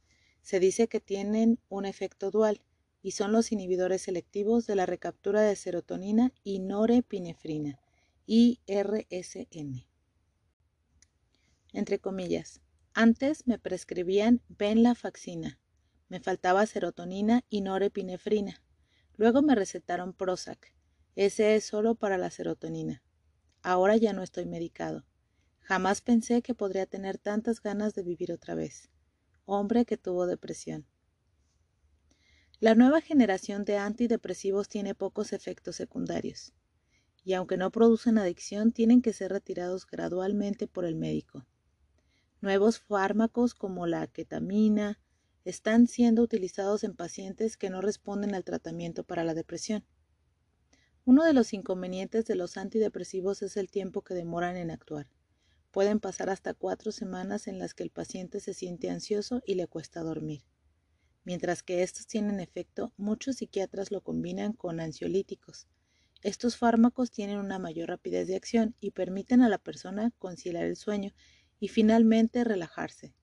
se 0.43 0.61
dice 0.61 0.89
que 0.89 1.01
tienen 1.01 1.59
un 1.69 1.85
efecto 1.85 2.31
dual 2.31 2.63
y 3.03 3.13
son 3.13 3.33
los 3.33 3.53
inhibidores 3.53 4.03
selectivos 4.03 4.67
de 4.67 4.75
la 4.75 4.87
recaptura 4.87 5.43
de 5.43 5.57
serotonina 5.57 6.33
y 6.43 6.59
norepinefrina, 6.59 7.81
IRSN. 8.27 9.87
Entre 11.73 11.99
comillas, 11.99 12.61
antes 12.95 13.47
me 13.47 13.59
prescribían 13.59 14.43
venlafaxina, 14.49 15.59
me 16.09 16.21
faltaba 16.21 16.67
serotonina 16.67 17.45
y 17.49 17.61
norepinefrina. 17.61 18.63
Luego 19.17 19.43
me 19.43 19.55
recetaron 19.55 20.13
Prozac. 20.13 20.75
Ese 21.15 21.57
es 21.57 21.65
solo 21.65 21.95
para 21.95 22.19
la 22.19 22.31
serotonina. 22.31 23.03
Ahora 23.63 23.97
ya 23.97 24.13
no 24.13 24.23
estoy 24.23 24.47
medicado. 24.47 25.05
Jamás 25.61 26.01
pensé 26.01 26.43
que 26.43 26.55
podría 26.55 26.87
tener 26.87 27.19
tantas 27.19 27.61
ganas 27.61 27.95
de 27.95 28.03
vivir 28.03 28.33
otra 28.33 28.55
vez 28.55 28.91
hombre 29.51 29.85
que 29.85 29.97
tuvo 29.97 30.27
depresión. 30.27 30.87
La 32.61 32.75
nueva 32.75 33.01
generación 33.01 33.65
de 33.65 33.79
antidepresivos 33.79 34.69
tiene 34.69 34.95
pocos 34.95 35.33
efectos 35.33 35.77
secundarios, 35.77 36.53
y 37.25 37.33
aunque 37.33 37.57
no 37.57 37.71
producen 37.71 38.19
adicción, 38.19 38.71
tienen 38.71 39.03
que 39.03 39.13
ser 39.13 39.33
retirados 39.33 39.87
gradualmente 39.87 40.69
por 40.69 40.85
el 40.85 40.95
médico. 40.95 41.47
Nuevos 42.43 42.79
fármacos 42.79 43.55
como 43.55 43.87
la 43.87 44.07
ketamina 44.07 44.99
están 45.45 45.87
siendo 45.87 46.23
utilizados 46.23 46.85
en 46.85 46.95
pacientes 46.95 47.59
que 47.59 47.69
no 47.69 47.83
responden 47.83 48.35
al 48.35 48.45
tratamiento 48.45 49.05
para 49.05 49.25
la 49.25 49.35
depresión. 49.35 49.85
Uno 51.05 51.25
de 51.25 51.35
los 51.35 51.53
inconvenientes 51.53 52.25
de 52.25 52.37
los 52.37 52.57
antidepresivos 52.57 53.43
es 53.43 53.59
el 53.59 53.71
tiempo 53.71 54.01
que 54.01 54.15
demoran 54.15 54.57
en 54.57 54.71
actuar. 54.71 55.07
Pueden 55.71 56.01
pasar 56.01 56.31
hasta 56.31 56.55
cuatro 56.55 56.93
semanas 56.93 57.47
en 57.47 57.59
las 57.59 57.75
que 57.75 57.83
el 57.83 57.91
paciente 57.91 58.41
se 58.41 58.55
siente 58.55 58.89
ansioso 58.89 59.43
y 59.45 59.55
le 59.55 59.67
cuesta 59.67 60.01
dormir. 60.01 60.43
Mientras 61.25 61.63
que 61.63 61.83
estos 61.83 62.07
tienen 62.07 62.41
efecto, 62.41 62.95
muchos 62.97 63.37
psiquiatras 63.37 63.91
lo 63.91 64.01
combinan 64.01 64.55
con 64.55 64.81
ansiolíticos. 64.81 65.69
Estos 66.23 66.57
fármacos 66.57 67.11
tienen 67.11 67.39
una 67.39 67.59
mayor 67.59 67.91
rapidez 67.91 68.29
de 68.29 68.37
acción 68.37 68.75
y 68.81 68.93
permiten 68.93 69.43
a 69.43 69.51
la 69.51 69.59
persona 69.59 70.11
conciliar 70.19 70.65
el 70.65 70.77
sueño 70.77 71.13
y 71.61 71.69
finalmente 71.69 72.43
relajarse. 72.43 73.15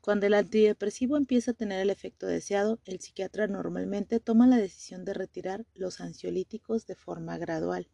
Cuando 0.00 0.26
el 0.26 0.34
antidepresivo 0.34 1.16
empieza 1.16 1.52
a 1.52 1.54
tener 1.54 1.80
el 1.80 1.90
efecto 1.90 2.26
deseado, 2.26 2.78
el 2.84 3.00
psiquiatra 3.00 3.46
normalmente 3.46 4.20
toma 4.20 4.46
la 4.46 4.56
decisión 4.56 5.04
de 5.04 5.14
retirar 5.14 5.66
los 5.74 6.00
ansiolíticos 6.00 6.86
de 6.86 6.94
forma 6.94 7.38
gradual. 7.38 7.88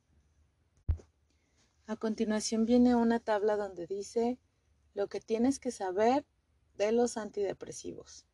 A 1.86 1.96
continuación 1.96 2.64
viene 2.64 2.94
una 2.94 3.18
tabla 3.18 3.56
donde 3.56 3.86
dice 3.86 4.38
lo 4.94 5.08
que 5.08 5.20
tienes 5.20 5.58
que 5.58 5.70
saber 5.70 6.26
de 6.76 6.92
los 6.92 7.16
antidepresivos 7.16 8.26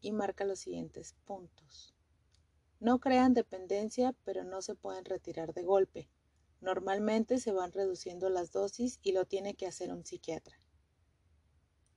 y 0.00 0.12
marca 0.12 0.44
los 0.44 0.60
siguientes 0.60 1.14
puntos. 1.24 1.94
No 2.80 3.00
crean 3.00 3.34
dependencia, 3.34 4.14
pero 4.24 4.44
no 4.44 4.62
se 4.62 4.74
pueden 4.74 5.04
retirar 5.04 5.52
de 5.52 5.62
golpe. 5.62 6.10
Normalmente 6.60 7.38
se 7.38 7.52
van 7.52 7.72
reduciendo 7.72 8.30
las 8.30 8.52
dosis 8.52 8.98
y 9.02 9.12
lo 9.12 9.24
tiene 9.24 9.54
que 9.54 9.66
hacer 9.66 9.92
un 9.92 10.04
psiquiatra. 10.04 10.60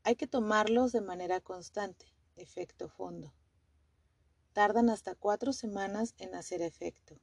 Hay 0.03 0.15
que 0.15 0.27
tomarlos 0.27 0.91
de 0.91 1.01
manera 1.01 1.41
constante, 1.41 2.13
efecto 2.35 2.89
fondo. 2.89 3.33
Tardan 4.53 4.89
hasta 4.89 5.15
cuatro 5.15 5.53
semanas 5.53 6.13
en 6.17 6.35
hacer 6.35 6.61
efecto. 6.61 7.19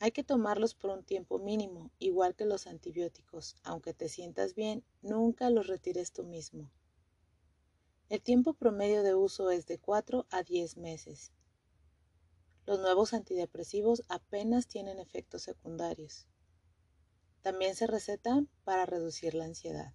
Hay 0.00 0.12
que 0.12 0.22
tomarlos 0.22 0.74
por 0.74 0.90
un 0.90 1.02
tiempo 1.02 1.38
mínimo, 1.38 1.90
igual 1.98 2.36
que 2.36 2.44
los 2.44 2.66
antibióticos. 2.66 3.56
Aunque 3.64 3.94
te 3.94 4.08
sientas 4.08 4.54
bien, 4.54 4.84
nunca 5.02 5.50
los 5.50 5.66
retires 5.66 6.12
tú 6.12 6.22
mismo. 6.22 6.70
El 8.08 8.22
tiempo 8.22 8.54
promedio 8.54 9.02
de 9.02 9.14
uso 9.14 9.50
es 9.50 9.66
de 9.66 9.78
4 9.78 10.26
a 10.30 10.42
10 10.42 10.76
meses. 10.76 11.32
Los 12.68 12.80
nuevos 12.80 13.14
antidepresivos 13.14 14.02
apenas 14.10 14.66
tienen 14.66 14.98
efectos 14.98 15.40
secundarios. 15.40 16.26
También 17.40 17.74
se 17.74 17.86
recetan 17.86 18.50
para 18.62 18.84
reducir 18.84 19.32
la 19.32 19.46
ansiedad. 19.46 19.94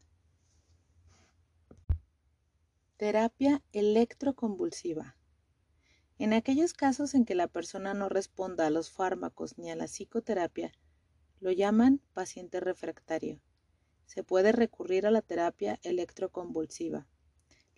Terapia 2.98 3.62
electroconvulsiva. 3.74 5.16
En 6.18 6.34
aquellos 6.34 6.74
casos 6.74 7.14
en 7.14 7.26
que 7.26 7.36
la 7.36 7.48
persona 7.48 7.94
no 7.94 8.10
responda 8.10 8.66
a 8.66 8.72
los 8.72 8.90
fármacos 8.90 9.60
ni 9.60 9.70
a 9.70 9.76
la 9.76 9.86
psicoterapia, 9.86 10.72
lo 11.42 11.52
llaman 11.52 12.02
paciente 12.16 12.60
refractario. 12.60 13.40
Se 14.08 14.24
puede 14.24 14.52
recurrir 14.52 15.06
a 15.06 15.12
la 15.12 15.22
terapia 15.22 15.80
electroconvulsiva. 15.84 17.08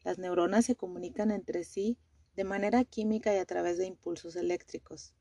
Las 0.06 0.20
neuronas 0.20 0.64
se 0.64 0.78
comunican 0.78 1.32
entre 1.32 1.66
sí 1.66 1.98
de 2.36 2.44
manera 2.44 2.84
química 2.84 3.34
y 3.34 3.38
a 3.38 3.46
través 3.46 3.78
de 3.78 3.86
impulsos 3.86 4.36
eléctricos. 4.36 5.14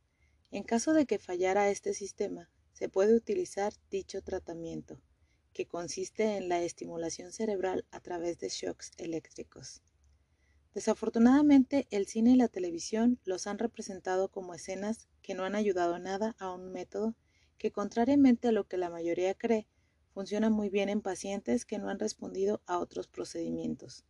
En 0.50 0.62
caso 0.62 0.92
de 0.92 1.07
que 1.07 1.18
fallara 1.18 1.70
este 1.70 1.94
sistema, 1.94 2.50
se 2.72 2.88
puede 2.88 3.14
utilizar 3.14 3.72
dicho 3.90 4.22
tratamiento, 4.22 5.00
que 5.53 5.66
consiste 5.66 6.37
en 6.37 6.48
la 6.48 6.61
estimulación 6.62 7.33
cerebral 7.33 7.87
a 7.90 8.00
través 8.00 8.38
de 8.38 8.48
shocks 8.48 8.90
eléctricos. 8.98 9.83
Desafortunadamente, 10.74 11.87
el 11.90 12.07
cine 12.07 12.33
y 12.33 12.37
la 12.37 12.48
televisión 12.48 13.20
los 13.24 13.46
han 13.46 13.59
representado 13.59 14.29
como 14.29 14.55
escenas 14.55 15.09
que 15.22 15.35
no 15.35 15.44
han 15.44 15.55
ayudado 15.55 16.00
nada 16.00 16.35
a 16.38 16.53
un 16.53 16.72
método 16.72 17.14
que, 17.59 17.70
contrariamente 17.70 18.48
a 18.48 18.53
lo 18.53 18.66
que 18.66 18.77
la 18.77 18.90
mayoría 18.90 19.35
cree, 19.35 19.68
funciona 20.12 20.50
muy 20.50 20.70
bien 20.70 20.88
en 20.88 21.00
pacientes 21.00 21.64
que 21.64 21.79
no 21.79 21.88
han 21.88 22.00
respondido 22.00 22.61
a 22.66 22.79
otros 22.79 23.07
procedimientos. 23.07 24.05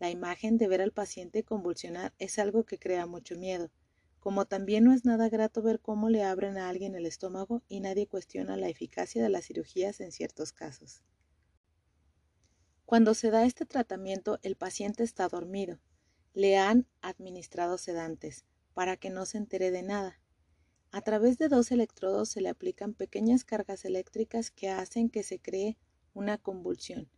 La 0.00 0.10
imagen 0.10 0.58
de 0.58 0.68
ver 0.68 0.80
al 0.80 0.92
paciente 0.92 1.42
convulsionar 1.42 2.14
es 2.18 2.38
algo 2.38 2.64
que 2.64 2.78
crea 2.78 3.06
mucho 3.06 3.34
miedo, 3.34 3.72
como 4.20 4.46
también 4.46 4.84
no 4.84 4.92
es 4.92 5.04
nada 5.04 5.28
grato 5.28 5.60
ver 5.60 5.80
cómo 5.80 6.08
le 6.08 6.22
abren 6.22 6.56
a 6.56 6.68
alguien 6.68 6.94
el 6.94 7.04
estómago 7.04 7.62
y 7.68 7.80
nadie 7.80 8.06
cuestiona 8.06 8.56
la 8.56 8.68
eficacia 8.68 9.20
de 9.20 9.28
las 9.28 9.46
cirugías 9.46 9.98
en 10.00 10.12
ciertos 10.12 10.52
casos. 10.52 11.02
Cuando 12.86 13.14
se 13.14 13.30
da 13.30 13.44
este 13.44 13.66
tratamiento, 13.66 14.38
el 14.42 14.54
paciente 14.54 15.02
está 15.02 15.28
dormido. 15.28 15.80
Le 16.32 16.56
han 16.56 16.86
administrado 17.02 17.76
sedantes 17.76 18.44
para 18.74 18.96
que 18.96 19.10
no 19.10 19.26
se 19.26 19.38
entere 19.38 19.72
de 19.72 19.82
nada. 19.82 20.20
A 20.92 21.00
través 21.00 21.38
de 21.38 21.48
dos 21.48 21.72
electrodos 21.72 22.28
se 22.28 22.40
le 22.40 22.48
aplican 22.48 22.94
pequeñas 22.94 23.44
cargas 23.44 23.84
eléctricas 23.84 24.52
que 24.52 24.70
hacen 24.70 25.10
que 25.10 25.24
se 25.24 25.40
cree 25.40 25.76
una 26.14 26.38
convulsión 26.38 27.10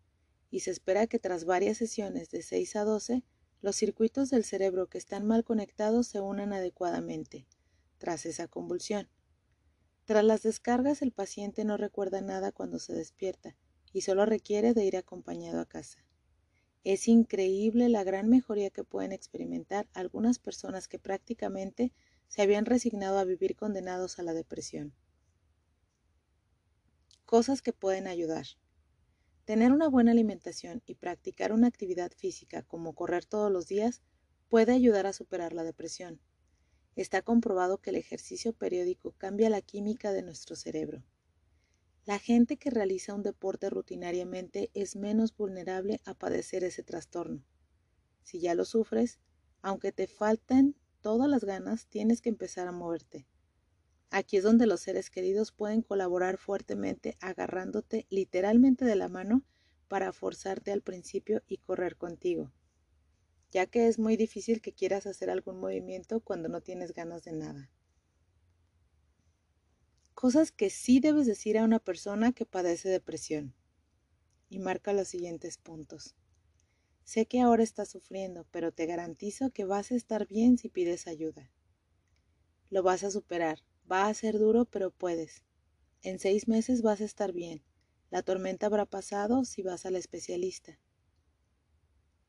y 0.51 0.61
se 0.61 0.71
espera 0.71 1.07
que 1.07 1.19
tras 1.19 1.45
varias 1.45 1.79
sesiones 1.79 2.31
de 2.31 2.43
6 2.43 2.77
a 2.77 2.85
12 2.85 3.23
los 3.63 3.77
circuitos 3.77 4.31
del 4.31 4.45
cerebro 4.45 4.89
que 4.89 4.99
están 4.99 5.27
mal 5.27 5.45
conectados 5.45 6.07
se 6.07 6.21
unan 6.21 6.53
adecuadamente 6.53 7.47
tras 7.99 8.25
esa 8.25 8.49
convulsión. 8.49 9.09
Tras 10.07 10.25
las 10.25 10.43
descargas 10.43 11.03
el 11.03 11.13
paciente 11.13 11.65
no 11.65 11.77
recuerda 11.77 12.21
nada 12.21 12.53
cuando 12.53 12.79
se 12.79 12.95
despierta 12.95 13.57
y 13.93 14.01
solo 14.01 14.25
requiere 14.25 14.73
de 14.73 14.85
ir 14.85 14.97
acompañado 14.97 15.61
a 15.61 15.67
casa. 15.67 16.05
Es 16.83 17.09
increíble 17.09 17.91
la 17.91 18.05
gran 18.05 18.29
mejoría 18.29 18.71
que 18.71 18.85
pueden 18.85 19.13
experimentar 19.13 19.89
algunas 19.93 20.39
personas 20.39 20.89
que 20.89 20.99
prácticamente 20.99 21.93
se 22.29 22.41
habían 22.41 22.65
resignado 22.65 23.19
a 23.19 23.25
vivir 23.25 23.55
condenados 23.55 24.19
a 24.19 24.23
la 24.23 24.33
depresión. 24.33 24.95
Cosas 27.27 27.61
que 27.61 27.75
pueden 27.75 28.07
ayudar. 28.07 28.47
Tener 29.45 29.73
una 29.73 29.89
buena 29.89 30.13
alimentación 30.13 30.83
y 30.87 30.95
practicar 30.95 31.53
una 31.53 31.67
actividad 31.67 32.13
física 32.13 32.63
como 32.63 32.95
correr 32.95 33.25
todos 33.25 33.51
los 33.51 33.67
días 33.67 34.03
puede 34.49 34.73
ayudar 34.73 35.07
a 35.07 35.13
superar 35.13 35.53
la 35.53 35.65
depresión. 35.65 36.21
Está 36.97 37.23
comprobado 37.23 37.79
que 37.79 37.91
el 37.91 37.97
ejercicio 37.97 38.53
periódico 38.53 39.13
cambia 39.13 39.49
la 39.51 39.63
química 39.63 40.13
de 40.13 40.23
nuestro 40.23 40.57
cerebro. 40.57 41.03
La 42.05 42.19
gente 42.19 42.57
que 42.57 42.71
realiza 42.71 43.15
un 43.15 43.23
deporte 43.23 43.71
rutinariamente 43.71 44.71
es 44.75 44.97
menos 44.97 45.37
vulnerable 45.37 46.01
a 46.05 46.15
padecer 46.15 46.65
ese 46.65 46.83
trastorno. 46.83 47.45
Si 48.23 48.41
ya 48.41 48.55
lo 48.55 48.65
sufres, 48.65 49.21
aunque 49.63 49.93
te 49.93 50.07
falten 50.07 50.77
todas 51.01 51.29
las 51.29 51.45
ganas, 51.45 51.87
tienes 51.87 52.21
que 52.21 52.29
empezar 52.29 52.69
a 52.69 52.73
moverte. 52.73 53.27
Aquí 54.11 54.37
es 54.37 54.43
donde 54.43 54.67
los 54.67 54.81
seres 54.81 55.09
queridos 55.09 55.53
pueden 55.53 55.83
colaborar 55.83 56.37
fuertemente 56.37 57.17
agarrándote 57.21 58.07
literalmente 58.11 58.85
de 58.85 58.97
la 58.97 59.09
mano 59.09 59.45
para 59.87 60.13
forzarte 60.13 60.73
al 60.73 60.83
principio 60.83 61.43
y 61.47 61.59
correr 61.59 61.97
contigo, 61.97 62.53
ya 63.53 63.67
que 63.67 63.87
es 63.87 63.99
muy 63.99 64.17
difícil 64.17 64.61
que 64.61 64.73
quieras 64.73 65.07
hacer 65.07 65.31
algún 65.31 65.61
movimiento 65.61 66.21
cuando 66.21 66.49
no 66.49 66.61
tienes 66.61 66.93
ganas 66.93 67.23
de 67.23 67.33
nada. 67.33 67.71
Cosas 70.15 70.53
que 70.53 70.71
sí 70.71 71.01
debes 71.01 71.27
decir 71.27 71.57
a 71.57 71.65
una 71.65 71.79
persona 71.79 72.33
que 72.33 72.45
padece 72.45 72.89
depresión. 72.89 73.55
Y 74.51 74.59
marca 74.59 74.93
los 74.93 75.09
siguientes 75.09 75.57
puntos. 75.57 76.15
Sé 77.05 77.25
que 77.27 77.41
ahora 77.41 77.63
estás 77.63 77.89
sufriendo, 77.89 78.47
pero 78.51 78.71
te 78.71 78.85
garantizo 78.87 79.51
que 79.51 79.65
vas 79.65 79.93
a 79.93 79.95
estar 79.95 80.27
bien 80.27 80.59
si 80.59 80.69
pides 80.69 81.07
ayuda. 81.07 81.51
Lo 82.69 82.83
vas 82.83 83.03
a 83.03 83.11
superar. 83.11 83.61
Va 83.91 84.07
a 84.07 84.15
ser 84.15 84.39
duro, 84.39 84.67
pero 84.67 84.91
puedes. 84.91 85.45
En 86.03 86.19
seis 86.19 86.49
meses 86.49 86.83
vas 86.83 87.01
a 87.01 87.05
estar 87.05 87.33
bien. 87.33 87.65
La 88.11 88.23
tormenta 88.23 88.67
habrá 88.67 88.87
pasado 88.87 89.45
si 89.45 89.63
vas 89.63 89.87
al 89.87 89.97
especialista. 89.97 90.79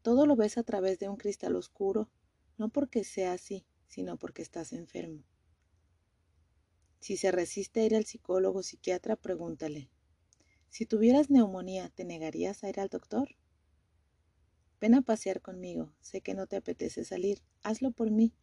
Todo 0.02 0.26
lo 0.26 0.36
ves 0.36 0.58
a 0.58 0.63
través 0.63 0.97
de 1.00 1.10
un 1.10 1.17
cristal 1.17 1.56
oscuro, 1.56 2.10
no 2.58 2.69
porque 2.69 3.04
sea 3.04 3.34
así, 3.34 3.65
sino 3.88 4.17
porque 4.17 4.41
estás 4.41 4.74
enfermo. 4.74 5.24
Si 7.00 7.17
se 7.17 7.32
resiste 7.32 7.82
a 7.82 7.86
ir 7.86 7.95
al 7.95 8.06
psicólogo 8.06 8.60
o 8.60 8.63
psiquiatra, 8.63 9.15
pregúntale. 9.15 9.89
Si 10.69 10.86
tuvieras 10.86 11.30
neumonía, 11.30 11.89
¿te 11.89 12.06
negarías 12.06 12.63
a 12.63 12.69
ir 12.69 12.80
al 12.80 12.89
doctor? 12.89 13.36
Ven 14.80 14.95
a 14.95 15.02
pasear 15.02 15.41
conmigo. 15.41 15.93
Sé 16.00 16.21
que 16.21 16.34
no 16.34 16.47
te 16.47 16.56
apetece 16.56 17.06
salir. 17.06 17.43
Hazlo 17.62 17.91
por 17.91 18.10
mí. 18.10 18.34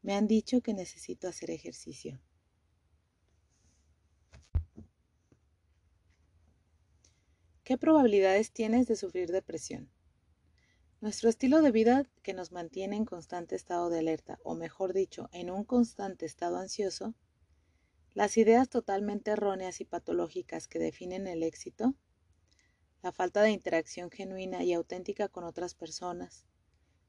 Me 0.00 0.14
han 0.14 0.26
dicho 0.26 0.62
que 0.62 0.72
necesito 0.72 1.28
hacer 1.28 1.50
ejercicio. 1.50 2.20
¿Qué 7.72 7.78
probabilidades 7.78 8.52
tienes 8.52 8.86
de 8.86 8.96
sufrir 8.96 9.32
depresión? 9.32 9.90
Nuestro 11.00 11.30
estilo 11.30 11.62
de 11.62 11.70
vida 11.70 12.04
que 12.22 12.34
nos 12.34 12.52
mantiene 12.52 12.96
en 12.96 13.06
constante 13.06 13.56
estado 13.56 13.88
de 13.88 14.00
alerta, 14.00 14.38
o 14.44 14.54
mejor 14.54 14.92
dicho, 14.92 15.30
en 15.32 15.50
un 15.50 15.64
constante 15.64 16.26
estado 16.26 16.58
ansioso, 16.58 17.14
las 18.12 18.36
ideas 18.36 18.68
totalmente 18.68 19.30
erróneas 19.30 19.80
y 19.80 19.86
patológicas 19.86 20.68
que 20.68 20.78
definen 20.80 21.26
el 21.26 21.42
éxito, 21.42 21.94
la 23.02 23.10
falta 23.10 23.40
de 23.40 23.52
interacción 23.52 24.10
genuina 24.10 24.62
y 24.62 24.74
auténtica 24.74 25.28
con 25.28 25.44
otras 25.44 25.74
personas, 25.74 26.44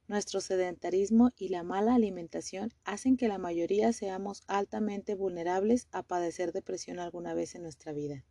nuestro 0.08 0.39
sedentarismo 0.39 1.32
y 1.36 1.49
la 1.49 1.63
mala 1.63 1.93
alimentación 1.95 2.73
hacen 2.86 3.17
que 3.17 3.28
la 3.28 3.38
mayoría 3.38 3.91
seamos 3.91 4.43
altamente 4.47 5.13
vulnerables 5.13 5.89
a 5.91 6.04
padecer 6.04 6.54
depresión 6.54 6.99
alguna 6.99 7.34
vez 7.34 7.54
en 7.54 7.63
nuestra 7.63 7.91
vida. 7.91 8.23